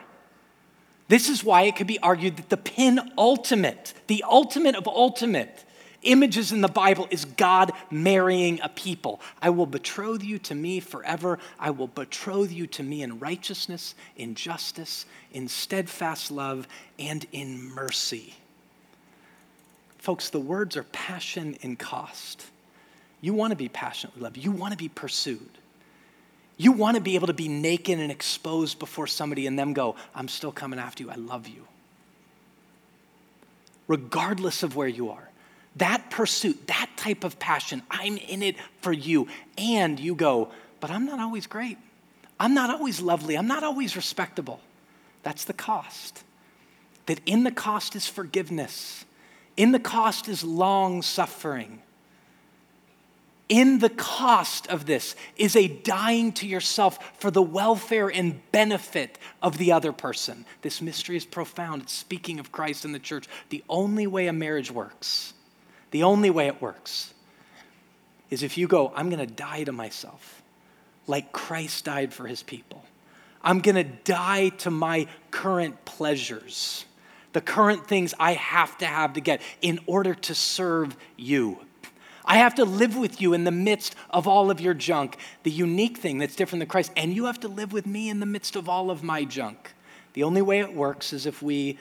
This 1.07 1.27
is 1.27 1.43
why 1.43 1.63
it 1.63 1.75
could 1.75 1.87
be 1.87 1.99
argued 1.99 2.37
that 2.37 2.49
the 2.49 2.57
penultimate, 2.57 3.93
the 4.07 4.23
ultimate 4.27 4.75
of 4.75 4.87
ultimate 4.87 5.65
images 6.03 6.51
in 6.51 6.61
the 6.61 6.67
Bible 6.67 7.07
is 7.09 7.25
God 7.25 7.71
marrying 7.91 8.59
a 8.61 8.69
people. 8.69 9.21
I 9.41 9.49
will 9.49 9.65
betroth 9.65 10.23
you 10.23 10.39
to 10.39 10.55
me 10.55 10.79
forever. 10.79 11.39
I 11.59 11.71
will 11.71 11.87
betroth 11.87 12.51
you 12.51 12.67
to 12.67 12.83
me 12.83 13.01
in 13.01 13.19
righteousness, 13.19 13.95
in 14.15 14.35
justice, 14.35 15.05
in 15.31 15.47
steadfast 15.47 16.31
love, 16.31 16.67
and 16.97 17.25
in 17.31 17.63
mercy. 17.63 18.35
Folks, 19.97 20.29
the 20.29 20.39
words 20.39 20.77
are 20.77 20.83
passion 20.83 21.57
and 21.61 21.77
cost. 21.77 22.45
You 23.21 23.33
want 23.33 23.51
to 23.51 23.57
be 23.57 23.69
passionately 23.69 24.21
loved, 24.21 24.37
you 24.37 24.51
want 24.51 24.71
to 24.71 24.77
be 24.77 24.89
pursued. 24.89 25.49
You 26.59 26.73
want 26.73 26.95
to 26.95 27.01
be 27.01 27.15
able 27.15 27.27
to 27.27 27.33
be 27.33 27.47
naked 27.47 27.99
and 27.99 28.11
exposed 28.11 28.79
before 28.79 29.07
somebody 29.07 29.47
and 29.47 29.57
them 29.57 29.71
go, 29.71 29.95
I'm 30.13 30.27
still 30.27 30.51
coming 30.51 30.77
after 30.77 31.03
you. 31.03 31.09
I 31.09 31.15
love 31.15 31.47
you. 31.47 31.65
Regardless 33.87 34.61
of 34.61 34.75
where 34.75 34.89
you 34.89 35.09
are. 35.09 35.28
That 35.75 36.09
pursuit, 36.09 36.67
that 36.67 36.89
type 36.97 37.23
of 37.23 37.39
passion, 37.39 37.83
I'm 37.89 38.17
in 38.17 38.43
it 38.43 38.55
for 38.81 38.91
you. 38.91 39.27
And 39.57 39.99
you 39.99 40.15
go, 40.15 40.51
but 40.79 40.91
I'm 40.91 41.05
not 41.05 41.19
always 41.19 41.47
great. 41.47 41.77
I'm 42.39 42.53
not 42.53 42.69
always 42.69 43.01
lovely. 43.01 43.37
I'm 43.37 43.47
not 43.47 43.63
always 43.63 43.95
respectable. 43.95 44.61
That's 45.23 45.45
the 45.45 45.53
cost. 45.53 46.23
That 47.05 47.21
in 47.25 47.43
the 47.43 47.51
cost 47.51 47.95
is 47.95 48.07
forgiveness, 48.07 49.05
in 49.57 49.71
the 49.71 49.79
cost 49.79 50.27
is 50.27 50.43
long 50.43 51.01
suffering 51.01 51.81
in 53.49 53.79
the 53.79 53.89
cost 53.89 54.67
of 54.67 54.85
this 54.85 55.15
is 55.35 55.55
a 55.55 55.67
dying 55.67 56.31
to 56.33 56.47
yourself 56.47 57.19
for 57.19 57.31
the 57.31 57.41
welfare 57.41 58.07
and 58.07 58.39
benefit 58.51 59.17
of 59.41 59.57
the 59.57 59.71
other 59.71 59.91
person. 59.91 60.45
This 60.61 60.81
mystery 60.81 61.17
is 61.17 61.25
profound. 61.25 61.81
It's 61.81 61.93
speaking 61.93 62.39
of 62.39 62.51
Christ 62.51 62.85
and 62.85 62.93
the 62.93 62.99
church. 62.99 63.27
The 63.49 63.63
only 63.67 64.05
way 64.05 64.27
a 64.27 64.33
marriage 64.33 64.69
works, 64.69 65.33
the 65.91 66.03
only 66.03 66.29
way 66.29 66.47
it 66.47 66.61
works, 66.61 67.13
is 68.29 68.43
if 68.43 68.57
you 68.57 68.67
go, 68.67 68.91
I'm 68.95 69.09
going 69.09 69.25
to 69.25 69.33
die 69.33 69.63
to 69.63 69.71
myself 69.71 70.41
like 71.07 71.31
Christ 71.31 71.85
died 71.85 72.13
for 72.13 72.27
his 72.27 72.43
people. 72.43 72.83
I'm 73.43 73.59
going 73.59 73.75
to 73.75 73.83
die 73.83 74.49
to 74.49 74.69
my 74.69 75.07
current 75.31 75.83
pleasures, 75.85 76.85
the 77.33 77.41
current 77.41 77.87
things 77.87 78.13
I 78.19 78.33
have 78.33 78.77
to 78.79 78.85
have 78.85 79.13
to 79.13 79.21
get 79.21 79.41
in 79.61 79.79
order 79.87 80.13
to 80.13 80.35
serve 80.35 80.95
you. 81.17 81.59
I 82.25 82.37
have 82.37 82.55
to 82.55 82.65
live 82.65 82.95
with 82.95 83.21
you 83.21 83.33
in 83.33 83.43
the 83.43 83.51
midst 83.51 83.95
of 84.11 84.27
all 84.27 84.51
of 84.51 84.61
your 84.61 84.75
junk, 84.75 85.17
the 85.41 85.49
unique 85.49 85.97
thing 85.97 86.19
that's 86.19 86.35
different 86.35 86.59
than 86.59 86.69
Christ. 86.69 86.91
And 86.95 87.15
you 87.15 87.25
have 87.25 87.39
to 87.39 87.47
live 87.47 87.73
with 87.73 87.87
me 87.87 88.09
in 88.09 88.19
the 88.19 88.27
midst 88.27 88.55
of 88.55 88.69
all 88.69 88.91
of 88.91 89.01
my 89.01 89.23
junk. 89.23 89.73
The 90.13 90.23
only 90.23 90.43
way 90.43 90.59
it 90.59 90.75
works 90.75 91.11
is 91.11 91.25
if 91.25 91.41
we 91.41 91.79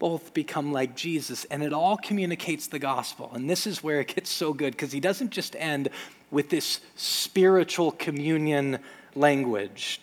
both 0.00 0.34
become 0.34 0.72
like 0.72 0.96
Jesus. 0.96 1.44
And 1.44 1.62
it 1.62 1.72
all 1.72 1.96
communicates 1.96 2.66
the 2.66 2.80
gospel. 2.80 3.30
And 3.32 3.48
this 3.48 3.68
is 3.68 3.84
where 3.84 4.00
it 4.00 4.12
gets 4.12 4.30
so 4.30 4.52
good 4.52 4.72
because 4.72 4.90
he 4.90 4.98
doesn't 4.98 5.30
just 5.30 5.54
end 5.56 5.90
with 6.32 6.48
this 6.48 6.80
spiritual 6.96 7.92
communion 7.92 8.80
language. 9.14 10.00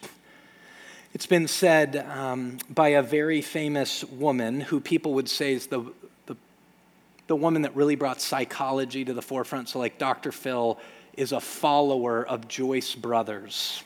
It's 1.13 1.25
been 1.25 1.47
said 1.47 1.97
um, 2.10 2.60
by 2.69 2.89
a 2.89 3.01
very 3.01 3.41
famous 3.41 4.03
woman 4.05 4.62
who 4.62 4.79
people 4.79 5.15
would 5.15 5.27
say 5.27 5.53
is 5.53 5.67
the, 5.67 5.91
the, 6.27 6.36
the 7.25 7.36
woman 7.36 7.63
that 7.63 7.75
really 7.75 7.95
brought 7.95 8.21
psychology 8.21 9.03
to 9.03 9.13
the 9.13 9.21
forefront. 9.21 9.69
So, 9.69 9.79
like 9.79 9.97
Dr. 9.97 10.31
Phil 10.31 10.79
is 11.13 11.31
a 11.31 11.39
follower 11.39 12.23
of 12.23 12.47
Joyce 12.47 12.93
Brothers. 12.93 13.83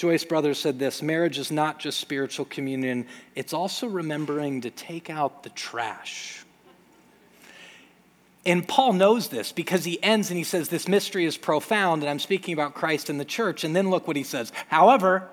Joyce 0.00 0.24
Brothers 0.24 0.58
said 0.58 0.78
this 0.78 1.02
marriage 1.02 1.36
is 1.36 1.50
not 1.50 1.78
just 1.78 2.00
spiritual 2.00 2.46
communion, 2.46 3.06
it's 3.34 3.52
also 3.52 3.86
remembering 3.86 4.62
to 4.62 4.70
take 4.70 5.10
out 5.10 5.42
the 5.42 5.50
trash. 5.50 6.42
And 8.46 8.66
Paul 8.66 8.94
knows 8.94 9.28
this 9.28 9.52
because 9.52 9.84
he 9.84 10.02
ends 10.02 10.30
and 10.30 10.38
he 10.38 10.42
says, 10.42 10.70
This 10.70 10.88
mystery 10.88 11.26
is 11.26 11.36
profound, 11.36 12.02
and 12.02 12.08
I'm 12.08 12.18
speaking 12.18 12.54
about 12.54 12.72
Christ 12.72 13.10
and 13.10 13.20
the 13.20 13.26
church. 13.26 13.62
And 13.62 13.76
then 13.76 13.90
look 13.90 14.08
what 14.08 14.16
he 14.16 14.22
says. 14.22 14.54
However, 14.68 15.28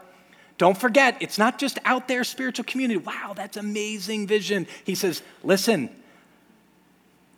don't 0.57 0.77
forget, 0.77 1.15
it's 1.21 1.37
not 1.37 1.59
just 1.59 1.79
out 1.85 2.09
there 2.09 2.25
spiritual 2.25 2.65
community. 2.65 2.99
Wow, 2.99 3.31
that's 3.37 3.55
amazing 3.55 4.27
vision. 4.27 4.67
He 4.83 4.95
says, 4.95 5.23
Listen, 5.45 5.89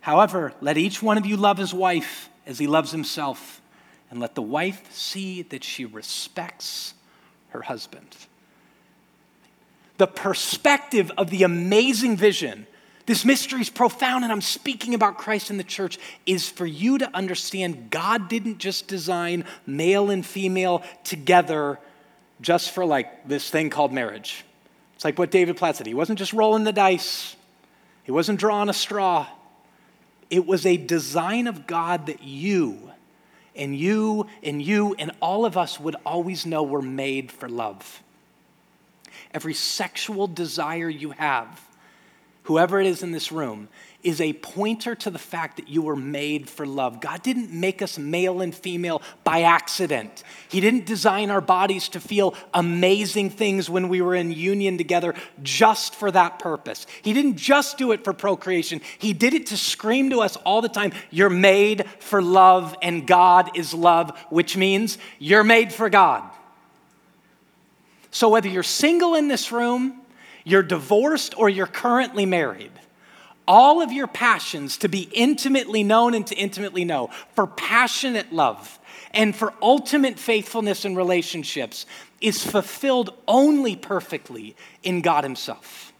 however, 0.00 0.52
let 0.60 0.76
each 0.76 1.00
one 1.00 1.16
of 1.16 1.26
you 1.26 1.36
love 1.36 1.58
his 1.58 1.72
wife 1.72 2.28
as 2.44 2.58
he 2.58 2.66
loves 2.66 2.90
himself, 2.90 3.62
and 4.10 4.18
let 4.18 4.34
the 4.34 4.42
wife 4.42 4.92
see 4.92 5.42
that 5.42 5.62
she 5.62 5.84
respects 5.84 6.94
her 7.50 7.62
husband. 7.62 8.16
The 9.98 10.06
perspective 10.06 11.12
of 11.18 11.30
the 11.30 11.42
amazing 11.42 12.16
vision, 12.16 12.66
this 13.06 13.24
mystery 13.24 13.60
is 13.60 13.70
profound, 13.70 14.24
and 14.24 14.32
I'm 14.32 14.40
speaking 14.40 14.94
about 14.94 15.18
Christ 15.18 15.50
in 15.50 15.58
the 15.58 15.64
church, 15.64 15.98
is 16.26 16.48
for 16.48 16.64
you 16.64 16.98
to 16.98 17.14
understand 17.14 17.90
God 17.90 18.28
didn't 18.28 18.58
just 18.58 18.88
design 18.88 19.44
male 19.66 20.10
and 20.10 20.24
female 20.24 20.82
together 21.04 21.78
just 22.40 22.70
for 22.70 22.84
like 22.84 23.28
this 23.28 23.50
thing 23.50 23.68
called 23.68 23.92
marriage. 23.92 24.44
It's 24.94 25.04
like 25.04 25.18
what 25.18 25.30
David 25.30 25.56
Platt 25.56 25.76
said. 25.76 25.86
He 25.86 25.94
wasn't 25.94 26.18
just 26.18 26.32
rolling 26.32 26.64
the 26.64 26.72
dice, 26.72 27.36
he 28.04 28.12
wasn't 28.12 28.40
drawing 28.40 28.68
a 28.68 28.74
straw. 28.74 29.26
It 30.30 30.46
was 30.46 30.64
a 30.64 30.76
design 30.76 31.48
of 31.48 31.66
God 31.66 32.06
that 32.06 32.22
you 32.22 32.89
and 33.60 33.76
you 33.76 34.26
and 34.42 34.60
you 34.60 34.96
and 34.98 35.12
all 35.20 35.44
of 35.44 35.56
us 35.56 35.78
would 35.78 35.94
always 36.04 36.46
know 36.46 36.64
we're 36.64 36.80
made 36.80 37.30
for 37.30 37.48
love. 37.48 38.02
Every 39.32 39.54
sexual 39.54 40.26
desire 40.26 40.88
you 40.88 41.10
have, 41.10 41.60
whoever 42.44 42.80
it 42.80 42.86
is 42.86 43.04
in 43.04 43.12
this 43.12 43.30
room, 43.30 43.68
is 44.02 44.20
a 44.20 44.32
pointer 44.32 44.94
to 44.94 45.10
the 45.10 45.18
fact 45.18 45.56
that 45.56 45.68
you 45.68 45.82
were 45.82 45.96
made 45.96 46.48
for 46.48 46.66
love. 46.66 47.00
God 47.00 47.22
didn't 47.22 47.52
make 47.52 47.82
us 47.82 47.98
male 47.98 48.40
and 48.40 48.54
female 48.54 49.02
by 49.24 49.42
accident. 49.42 50.22
He 50.48 50.60
didn't 50.60 50.86
design 50.86 51.30
our 51.30 51.40
bodies 51.40 51.88
to 51.90 52.00
feel 52.00 52.34
amazing 52.54 53.30
things 53.30 53.68
when 53.68 53.88
we 53.88 54.00
were 54.00 54.14
in 54.14 54.32
union 54.32 54.78
together 54.78 55.14
just 55.42 55.94
for 55.94 56.10
that 56.10 56.38
purpose. 56.38 56.86
He 57.02 57.12
didn't 57.12 57.36
just 57.36 57.78
do 57.78 57.92
it 57.92 58.04
for 58.04 58.12
procreation, 58.12 58.80
He 58.98 59.12
did 59.12 59.34
it 59.34 59.46
to 59.46 59.56
scream 59.56 60.10
to 60.10 60.20
us 60.20 60.36
all 60.36 60.62
the 60.62 60.68
time 60.68 60.92
You're 61.10 61.30
made 61.30 61.86
for 61.98 62.22
love, 62.22 62.76
and 62.82 63.06
God 63.06 63.56
is 63.56 63.74
love, 63.74 64.18
which 64.30 64.56
means 64.56 64.98
you're 65.18 65.44
made 65.44 65.72
for 65.72 65.90
God. 65.90 66.24
So 68.10 68.28
whether 68.28 68.48
you're 68.48 68.62
single 68.62 69.14
in 69.14 69.28
this 69.28 69.52
room, 69.52 70.00
you're 70.44 70.62
divorced, 70.62 71.38
or 71.38 71.48
you're 71.48 71.66
currently 71.66 72.26
married, 72.26 72.72
all 73.50 73.82
of 73.82 73.90
your 73.90 74.06
passions 74.06 74.78
to 74.78 74.88
be 74.88 75.10
intimately 75.12 75.82
known 75.82 76.14
and 76.14 76.24
to 76.24 76.36
intimately 76.36 76.84
know, 76.84 77.10
for 77.34 77.48
passionate 77.48 78.32
love 78.32 78.78
and 79.12 79.34
for 79.34 79.52
ultimate 79.60 80.20
faithfulness 80.20 80.84
in 80.84 80.94
relationships 80.94 81.84
is 82.20 82.44
fulfilled 82.44 83.12
only 83.26 83.74
perfectly 83.74 84.54
in 84.84 85.00
God 85.00 85.24
Himself. 85.24 85.92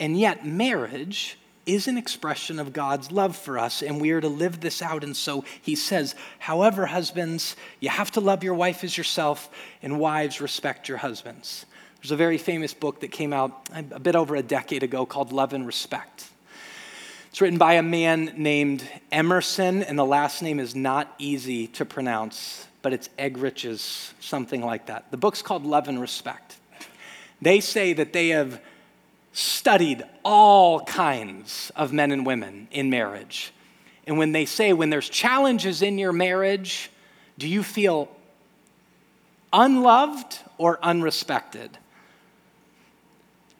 And 0.00 0.18
yet, 0.18 0.46
marriage 0.46 1.36
is 1.66 1.86
an 1.86 1.98
expression 1.98 2.58
of 2.58 2.72
God's 2.72 3.12
love 3.12 3.36
for 3.36 3.58
us, 3.58 3.82
and 3.82 4.00
we 4.00 4.10
are 4.12 4.22
to 4.22 4.28
live 4.28 4.60
this 4.62 4.80
out. 4.80 5.04
And 5.04 5.14
so 5.14 5.44
he 5.60 5.74
says, 5.74 6.14
however, 6.38 6.86
husbands, 6.86 7.56
you 7.78 7.90
have 7.90 8.10
to 8.12 8.20
love 8.20 8.42
your 8.42 8.54
wife 8.54 8.84
as 8.84 8.96
yourself, 8.96 9.50
and 9.82 10.00
wives, 10.00 10.40
respect 10.40 10.88
your 10.88 10.98
husbands. 10.98 11.66
There's 12.02 12.10
a 12.10 12.16
very 12.16 12.38
famous 12.38 12.74
book 12.74 12.98
that 13.02 13.12
came 13.12 13.32
out 13.32 13.68
a 13.72 14.00
bit 14.00 14.16
over 14.16 14.34
a 14.34 14.42
decade 14.42 14.82
ago 14.82 15.06
called 15.06 15.32
Love 15.32 15.52
and 15.52 15.64
Respect. 15.64 16.24
It's 17.30 17.40
written 17.40 17.60
by 17.60 17.74
a 17.74 17.82
man 17.82 18.34
named 18.36 18.82
Emerson, 19.12 19.84
and 19.84 19.96
the 19.96 20.04
last 20.04 20.42
name 20.42 20.58
is 20.58 20.74
not 20.74 21.14
easy 21.18 21.68
to 21.68 21.84
pronounce, 21.84 22.66
but 22.82 22.92
it's 22.92 23.08
Eggerichs, 23.20 24.14
something 24.18 24.62
like 24.62 24.86
that. 24.86 25.12
The 25.12 25.16
book's 25.16 25.42
called 25.42 25.64
Love 25.64 25.86
and 25.86 26.00
Respect. 26.00 26.56
They 27.40 27.60
say 27.60 27.92
that 27.92 28.12
they 28.12 28.30
have 28.30 28.60
studied 29.32 30.02
all 30.24 30.80
kinds 30.80 31.70
of 31.76 31.92
men 31.92 32.10
and 32.10 32.26
women 32.26 32.66
in 32.72 32.90
marriage. 32.90 33.52
And 34.08 34.18
when 34.18 34.32
they 34.32 34.44
say, 34.44 34.72
when 34.72 34.90
there's 34.90 35.08
challenges 35.08 35.82
in 35.82 35.98
your 35.98 36.12
marriage, 36.12 36.90
do 37.38 37.46
you 37.46 37.62
feel 37.62 38.08
unloved 39.52 40.40
or 40.58 40.78
unrespected? 40.78 41.68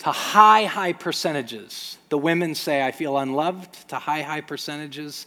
To 0.03 0.11
high, 0.11 0.65
high 0.65 0.93
percentages. 0.93 1.97
The 2.09 2.19
women 2.19 2.57
say, 2.57 2.85
I 2.85 2.91
feel 2.91 3.17
unloved, 3.17 3.89
to 3.91 3.97
high, 3.97 4.23
high 4.23 4.41
percentages. 4.41 5.27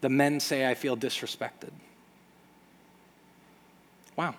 The 0.00 0.08
men 0.08 0.40
say, 0.40 0.66
I 0.66 0.72
feel 0.72 0.96
disrespected. 0.96 1.70
Wow. 4.16 4.34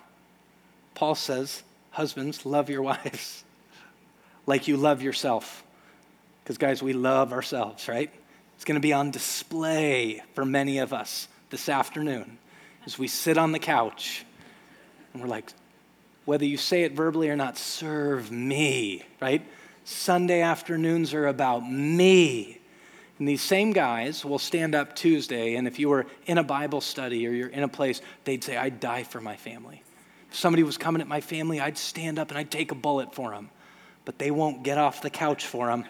Paul 0.96 1.14
says, 1.14 1.62
Husbands, 1.92 2.44
love 2.44 2.68
your 2.68 2.82
wives 2.90 3.44
like 4.44 4.66
you 4.66 4.76
love 4.76 5.02
yourself. 5.02 5.62
Because, 6.42 6.58
guys, 6.58 6.82
we 6.82 6.92
love 6.92 7.32
ourselves, 7.32 7.86
right? 7.88 8.10
It's 8.56 8.64
going 8.64 8.74
to 8.74 8.80
be 8.80 8.92
on 8.92 9.12
display 9.12 10.20
for 10.34 10.44
many 10.44 10.78
of 10.78 10.92
us 10.92 11.28
this 11.50 11.68
afternoon 11.68 12.38
as 12.86 12.98
we 12.98 13.06
sit 13.06 13.38
on 13.38 13.52
the 13.52 13.58
couch 13.60 14.24
and 15.12 15.22
we're 15.22 15.28
like, 15.28 15.52
whether 16.24 16.44
you 16.44 16.56
say 16.56 16.82
it 16.82 16.92
verbally 16.92 17.30
or 17.30 17.36
not, 17.36 17.56
serve 17.56 18.32
me, 18.32 19.04
right? 19.20 19.42
Sunday 19.86 20.40
afternoons 20.40 21.14
are 21.14 21.28
about 21.28 21.60
me. 21.60 22.58
And 23.20 23.28
these 23.28 23.40
same 23.40 23.72
guys 23.72 24.24
will 24.24 24.40
stand 24.40 24.74
up 24.74 24.96
Tuesday, 24.96 25.54
and 25.54 25.68
if 25.68 25.78
you 25.78 25.88
were 25.88 26.06
in 26.26 26.38
a 26.38 26.42
Bible 26.42 26.80
study 26.80 27.24
or 27.24 27.30
you're 27.30 27.48
in 27.48 27.62
a 27.62 27.68
place, 27.68 28.00
they'd 28.24 28.42
say, 28.42 28.56
I'd 28.56 28.80
die 28.80 29.04
for 29.04 29.20
my 29.20 29.36
family. 29.36 29.84
If 30.28 30.36
somebody 30.36 30.64
was 30.64 30.76
coming 30.76 31.00
at 31.00 31.06
my 31.06 31.20
family, 31.20 31.60
I'd 31.60 31.78
stand 31.78 32.18
up 32.18 32.30
and 32.30 32.38
I'd 32.38 32.50
take 32.50 32.72
a 32.72 32.74
bullet 32.74 33.14
for 33.14 33.30
them. 33.30 33.48
But 34.04 34.18
they 34.18 34.32
won't 34.32 34.64
get 34.64 34.76
off 34.76 35.02
the 35.02 35.08
couch 35.08 35.46
for 35.46 35.68
them. 35.68 35.84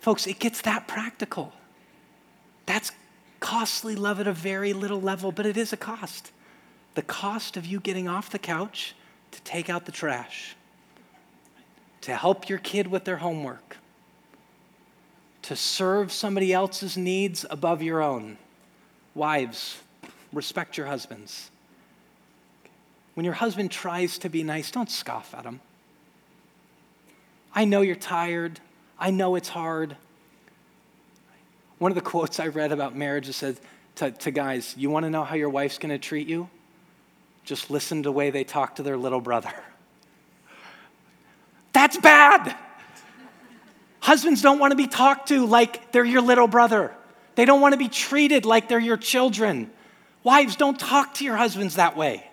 Folks, 0.00 0.26
it 0.26 0.38
gets 0.38 0.60
that 0.60 0.86
practical. 0.86 1.54
That's 2.66 2.92
costly 3.40 3.96
love 3.96 4.20
at 4.20 4.26
a 4.26 4.34
very 4.34 4.74
little 4.74 5.00
level, 5.00 5.32
but 5.32 5.46
it 5.46 5.56
is 5.56 5.72
a 5.72 5.78
cost. 5.78 6.30
The 6.94 7.02
cost 7.02 7.56
of 7.56 7.64
you 7.64 7.80
getting 7.80 8.06
off 8.06 8.28
the 8.28 8.38
couch 8.38 8.94
to 9.32 9.42
take 9.42 9.68
out 9.68 9.84
the 9.84 9.92
trash, 9.92 10.54
to 12.02 12.14
help 12.14 12.48
your 12.48 12.58
kid 12.58 12.86
with 12.86 13.04
their 13.04 13.16
homework, 13.16 13.76
to 15.42 15.56
serve 15.56 16.12
somebody 16.12 16.52
else's 16.52 16.96
needs 16.96 17.44
above 17.50 17.82
your 17.82 18.00
own. 18.00 18.38
Wives, 19.14 19.80
respect 20.32 20.76
your 20.76 20.86
husbands. 20.86 21.50
When 23.14 23.24
your 23.24 23.34
husband 23.34 23.70
tries 23.70 24.18
to 24.18 24.28
be 24.28 24.42
nice, 24.42 24.70
don't 24.70 24.90
scoff 24.90 25.34
at 25.34 25.44
him. 25.44 25.60
I 27.54 27.64
know 27.64 27.82
you're 27.82 27.96
tired. 27.96 28.60
I 28.98 29.10
know 29.10 29.34
it's 29.34 29.48
hard. 29.48 29.96
One 31.78 31.90
of 31.90 31.96
the 31.96 32.00
quotes 32.00 32.40
I 32.40 32.46
read 32.46 32.72
about 32.72 32.96
marriage 32.96 33.30
said 33.32 33.58
to, 33.96 34.10
to 34.10 34.30
guys, 34.30 34.74
You 34.78 34.88
want 34.88 35.04
to 35.04 35.10
know 35.10 35.24
how 35.24 35.34
your 35.34 35.50
wife's 35.50 35.78
going 35.78 35.90
to 35.90 35.98
treat 35.98 36.28
you? 36.28 36.48
Just 37.44 37.70
listen 37.70 38.02
to 38.02 38.08
the 38.08 38.12
way 38.12 38.30
they 38.30 38.44
talk 38.44 38.76
to 38.76 38.82
their 38.82 38.96
little 38.96 39.20
brother. 39.20 39.52
That's 41.72 41.96
bad. 41.96 42.54
Husbands 44.00 44.42
don't 44.42 44.58
want 44.58 44.72
to 44.72 44.76
be 44.76 44.86
talked 44.86 45.28
to 45.28 45.46
like 45.46 45.92
they're 45.92 46.04
your 46.04 46.22
little 46.22 46.48
brother. 46.48 46.94
They 47.34 47.44
don't 47.44 47.60
want 47.60 47.72
to 47.72 47.78
be 47.78 47.88
treated 47.88 48.44
like 48.44 48.68
they're 48.68 48.78
your 48.78 48.96
children. 48.96 49.70
Wives, 50.22 50.56
don't 50.56 50.78
talk 50.78 51.14
to 51.14 51.24
your 51.24 51.36
husbands 51.36 51.76
that 51.76 51.96
way. 51.96 52.28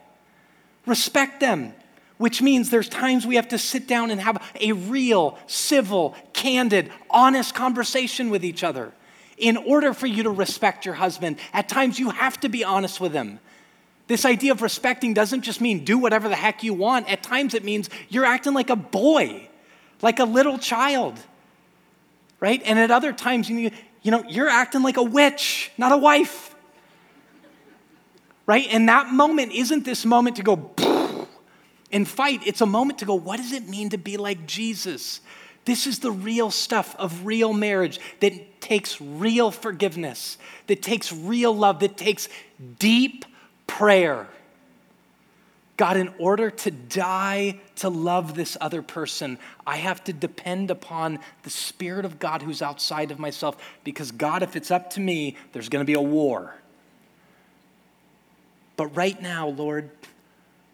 Respect 0.86 1.39
them, 1.39 1.74
which 2.17 2.41
means 2.41 2.69
there's 2.69 2.89
times 2.89 3.26
we 3.26 3.36
have 3.36 3.48
to 3.50 3.58
sit 3.58 3.88
down 3.88 4.12
and 4.12 4.19
have 4.19 4.43
a 4.60 4.74
real, 4.74 5.38
civil, 5.48 6.15
candid, 6.34 6.91
honest 7.10 7.56
conversation 7.56 8.30
with 8.30 8.43
each 8.43 8.63
other. 8.63 8.91
In 9.38 9.56
order 9.56 9.93
for 9.93 10.06
you 10.06 10.24
to 10.24 10.30
respect 10.30 10.86
your 10.86 10.95
husband, 10.95 11.38
at 11.54 11.69
times 11.69 11.98
you 11.98 12.10
have 12.10 12.39
to 12.41 12.50
be 12.50 12.63
honest 12.63 13.00
with 13.00 13.13
him 13.13 13.39
This 14.10 14.26
idea 14.26 14.54
of 14.54 14.63
respecting 14.63 15.13
doesn't 15.13 15.43
just 15.43 15.62
mean 15.62 15.86
do 15.86 16.00
whatever 16.00 16.30
the 16.30 16.36
heck 16.36 16.63
you 16.63 16.74
want. 16.74 17.08
At 17.08 17.22
times 17.22 17.54
it 17.54 17.63
means 17.63 17.91
you're 18.10 18.26
acting 18.26 18.56
like 18.56 18.72
a 18.72 18.76
boy, 18.76 19.48
like 20.02 20.17
a 20.17 20.24
little 20.24 20.58
child, 20.58 21.19
right? 22.39 22.60
And 22.65 22.80
at 22.80 22.89
other 22.89 23.13
times, 23.13 23.52
you, 23.52 23.69
you 24.02 24.10
know, 24.10 24.24
you're 24.28 24.50
acting 24.50 24.82
like 24.82 24.98
a 24.98 25.04
witch, 25.04 25.72
not 25.78 25.91
a 25.91 25.98
wife, 25.98 26.56
right? 28.48 28.67
And 28.72 28.89
that 28.89 29.13
moment 29.13 29.52
isn't 29.52 29.86
this 29.86 30.04
moment 30.08 30.38
to 30.38 30.41
go 30.41 30.74
and 31.91 32.08
fight. 32.08 32.41
It's 32.48 32.62
a 32.62 32.65
moment 32.65 32.98
to 33.00 33.06
go, 33.06 33.13
what 33.13 33.38
does 33.38 33.52
it 33.52 33.69
mean 33.69 33.91
to 33.91 34.00
be 34.00 34.17
like 34.17 34.48
Jesus? 34.48 35.22
This 35.65 35.86
is 35.86 36.00
the 36.00 36.12
real 36.12 36.50
stuff 36.50 36.95
of 36.98 37.28
real 37.28 37.54
marriage 37.54 38.00
that 38.22 38.60
takes 38.60 39.00
real 39.00 39.52
forgiveness, 39.52 40.39
that 40.65 40.82
takes 40.82 41.13
real 41.13 41.56
love, 41.56 41.82
that 41.82 41.95
takes 41.95 42.28
deep 42.80 43.26
prayer. 43.69 44.27
God, 45.77 45.95
in 45.95 46.13
order 46.17 46.49
to 46.49 46.71
die 46.71 47.62
to 47.77 47.88
love 47.88 48.34
this 48.34 48.58
other 48.60 48.82
person, 48.82 49.38
I 49.65 49.77
have 49.77 50.03
to 50.05 50.13
depend 50.13 50.71
upon 50.71 51.19
the 51.43 51.49
Spirit 51.49 52.03
of 52.03 52.19
God 52.19 52.41
who's 52.41 52.62
outside 52.62 53.12
of 53.12 53.19
myself. 53.19 53.55
Because, 53.86 54.12
God, 54.12 54.43
if 54.43 54.58
it's 54.58 54.71
up 54.71 54.89
to 54.91 54.99
me, 54.99 55.38
there's 55.53 55.69
going 55.69 55.79
to 55.82 55.88
be 55.88 55.93
a 55.93 56.01
war. 56.01 56.53
But 58.75 58.88
right 58.88 59.21
now, 59.21 59.47
Lord, 59.47 59.89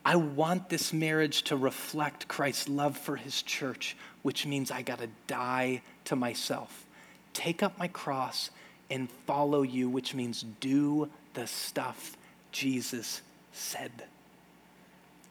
I 0.03 0.15
want 0.15 0.69
this 0.69 0.91
marriage 0.91 1.43
to 1.43 1.55
reflect 1.55 2.27
Christ's 2.27 2.69
love 2.69 2.97
for 2.97 3.15
his 3.15 3.43
church, 3.43 3.95
which 4.23 4.47
means 4.47 4.71
I 4.71 4.81
got 4.81 4.99
to 4.99 5.09
die 5.27 5.81
to 6.05 6.15
myself, 6.15 6.85
take 7.33 7.61
up 7.61 7.77
my 7.77 7.89
cross, 7.89 8.49
and 8.89 9.09
follow 9.27 9.61
you, 9.61 9.89
which 9.89 10.15
means 10.15 10.45
do 10.59 11.09
the 11.35 11.45
stuff 11.45 12.17
Jesus 12.55 13.21
said. 13.51 13.91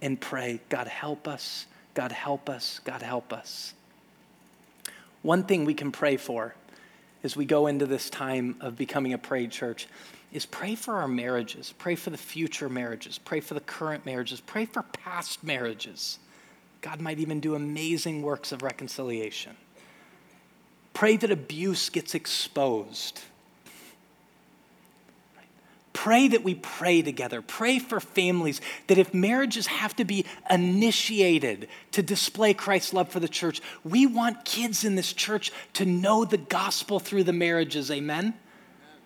And 0.03 0.21
pray, 0.21 0.61
God, 0.69 0.87
help 0.87 1.27
us, 1.27 1.65
God, 1.95 2.13
help 2.13 2.51
us, 2.51 2.81
God, 2.85 3.01
help 3.01 3.33
us. 3.33 3.73
One 5.23 5.45
thing 5.45 5.65
we 5.65 5.73
can 5.73 5.91
pray 5.91 6.19
for 6.19 6.55
as 7.23 7.35
we 7.35 7.47
go 7.47 7.67
into 7.67 7.87
this 7.87 8.11
time 8.11 8.57
of 8.61 8.77
becoming 8.77 9.15
a 9.15 9.19
prayed 9.19 9.51
church 9.51 9.89
is 10.35 10.45
pray 10.45 10.75
for 10.75 10.97
our 10.97 11.09
marriages, 11.09 11.73
pray 11.79 11.95
for 11.95 12.11
the 12.11 12.19
future 12.19 12.69
marriages, 12.69 13.17
pray 13.17 13.41
for 13.41 13.55
the 13.55 13.61
current 13.61 14.05
marriages, 14.05 14.41
pray 14.41 14.67
for 14.67 14.83
past 14.83 15.43
marriages. 15.43 16.19
God 16.83 17.01
might 17.01 17.19
even 17.19 17.41
do 17.41 17.55
amazing 17.55 18.21
works 18.21 18.53
of 18.53 18.63
reconciliation. 18.63 19.57
Pray 20.93 21.17
that 21.17 21.31
abuse 21.31 21.89
gets 21.89 22.15
exposed 22.15 23.23
Pray 26.05 26.29
that 26.29 26.45
we 26.45 26.55
pray 26.55 27.01
together. 27.01 27.41
Pray 27.41 27.79
for 27.79 27.99
families 27.99 28.61
that 28.89 28.99
if 28.99 29.15
marriages 29.15 29.67
have 29.67 29.97
to 29.97 30.05
be 30.05 30.27
initiated 30.51 31.67
to 31.93 32.03
display 32.03 32.53
Christ's 32.53 32.93
love 32.93 33.09
for 33.09 33.21
the 33.21 33.27
church, 33.27 33.63
we 33.85 34.05
want 34.05 34.45
kids 34.45 34.85
in 34.85 34.97
this 34.97 35.15
church 35.15 35.51
to 35.73 35.87
know 35.87 36.27
the 36.27 36.37
gospel 36.37 37.01
through 37.01 37.25
the 37.25 37.33
marriages. 37.33 37.91
Amen? 37.91 38.35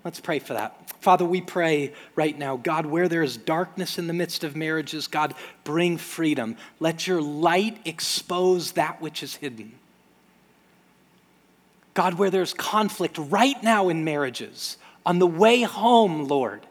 Let's 0.03 0.19
pray 0.19 0.41
for 0.41 0.55
that. 0.55 0.91
Father, 1.01 1.25
we 1.25 1.41
pray 1.41 1.93
right 2.17 2.37
now, 2.37 2.57
God, 2.57 2.85
where 2.85 3.09
there 3.09 3.23
is 3.23 3.37
darkness 3.37 3.97
in 3.97 4.09
the 4.09 4.13
midst 4.13 4.43
of 4.43 4.57
marriages, 4.57 5.07
God, 5.07 5.35
bring 5.63 5.99
freedom. 5.99 6.57
Let 6.81 7.07
your 7.07 7.23
light 7.23 7.79
expose 7.85 8.73
that 8.73 9.01
which 9.01 9.23
is 9.23 9.37
hidden. 9.37 9.75
God, 11.95 12.15
where 12.15 12.31
there's 12.31 12.55
conflict 12.55 13.19
right 13.19 13.63
now 13.63 13.89
in 13.89 14.03
marriages, 14.03 14.79
on 15.07 15.21
the 15.21 15.29
way 15.29 15.63
home, 15.63 16.27
Lord, 16.27 16.67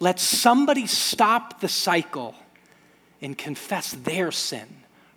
let 0.00 0.18
somebody 0.18 0.86
stop 0.86 1.60
the 1.60 1.68
cycle 1.68 2.34
and 3.22 3.36
confess 3.38 3.92
their 3.92 4.32
sin 4.32 4.66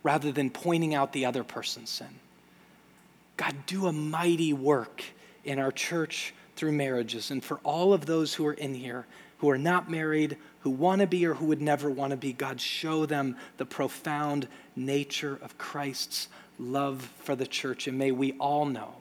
rather 0.03 0.31
than 0.31 0.49
pointing 0.49 0.93
out 0.93 1.13
the 1.13 1.25
other 1.25 1.43
person's 1.43 1.89
sin. 1.89 2.19
God, 3.37 3.55
do 3.65 3.87
a 3.87 3.93
mighty 3.93 4.53
work 4.53 5.03
in 5.43 5.57
our 5.57 5.71
church 5.71 6.33
through 6.55 6.73
marriages. 6.73 7.31
And 7.31 7.43
for 7.43 7.59
all 7.63 7.93
of 7.93 8.05
those 8.05 8.35
who 8.35 8.45
are 8.45 8.53
in 8.53 8.75
here 8.75 9.05
who 9.43 9.49
are 9.49 9.57
not 9.57 9.91
married, 9.91 10.37
who 10.61 10.69
want 10.69 11.01
to 11.01 11.05
be 11.05 11.25
or 11.25 11.33
who 11.33 11.47
would 11.47 11.61
never 11.61 11.89
want 11.89 12.11
to 12.11 12.15
be, 12.15 12.31
God, 12.31 12.61
show 12.61 13.05
them 13.05 13.35
the 13.57 13.65
profound 13.65 14.47
nature 14.73 15.37
of 15.41 15.57
Christ's 15.57 16.29
love 16.57 17.01
for 17.23 17.35
the 17.35 17.45
church. 17.45 17.85
And 17.85 17.97
may 17.97 18.11
we 18.11 18.31
all 18.39 18.65
know 18.65 18.93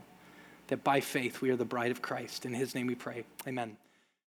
that 0.66 0.83
by 0.83 0.99
faith 0.99 1.40
we 1.40 1.51
are 1.51 1.57
the 1.57 1.64
bride 1.64 1.92
of 1.92 2.03
Christ. 2.03 2.45
In 2.45 2.55
his 2.55 2.75
name 2.75 2.88
we 2.88 2.97
pray. 2.97 3.23
Amen. 3.47 3.77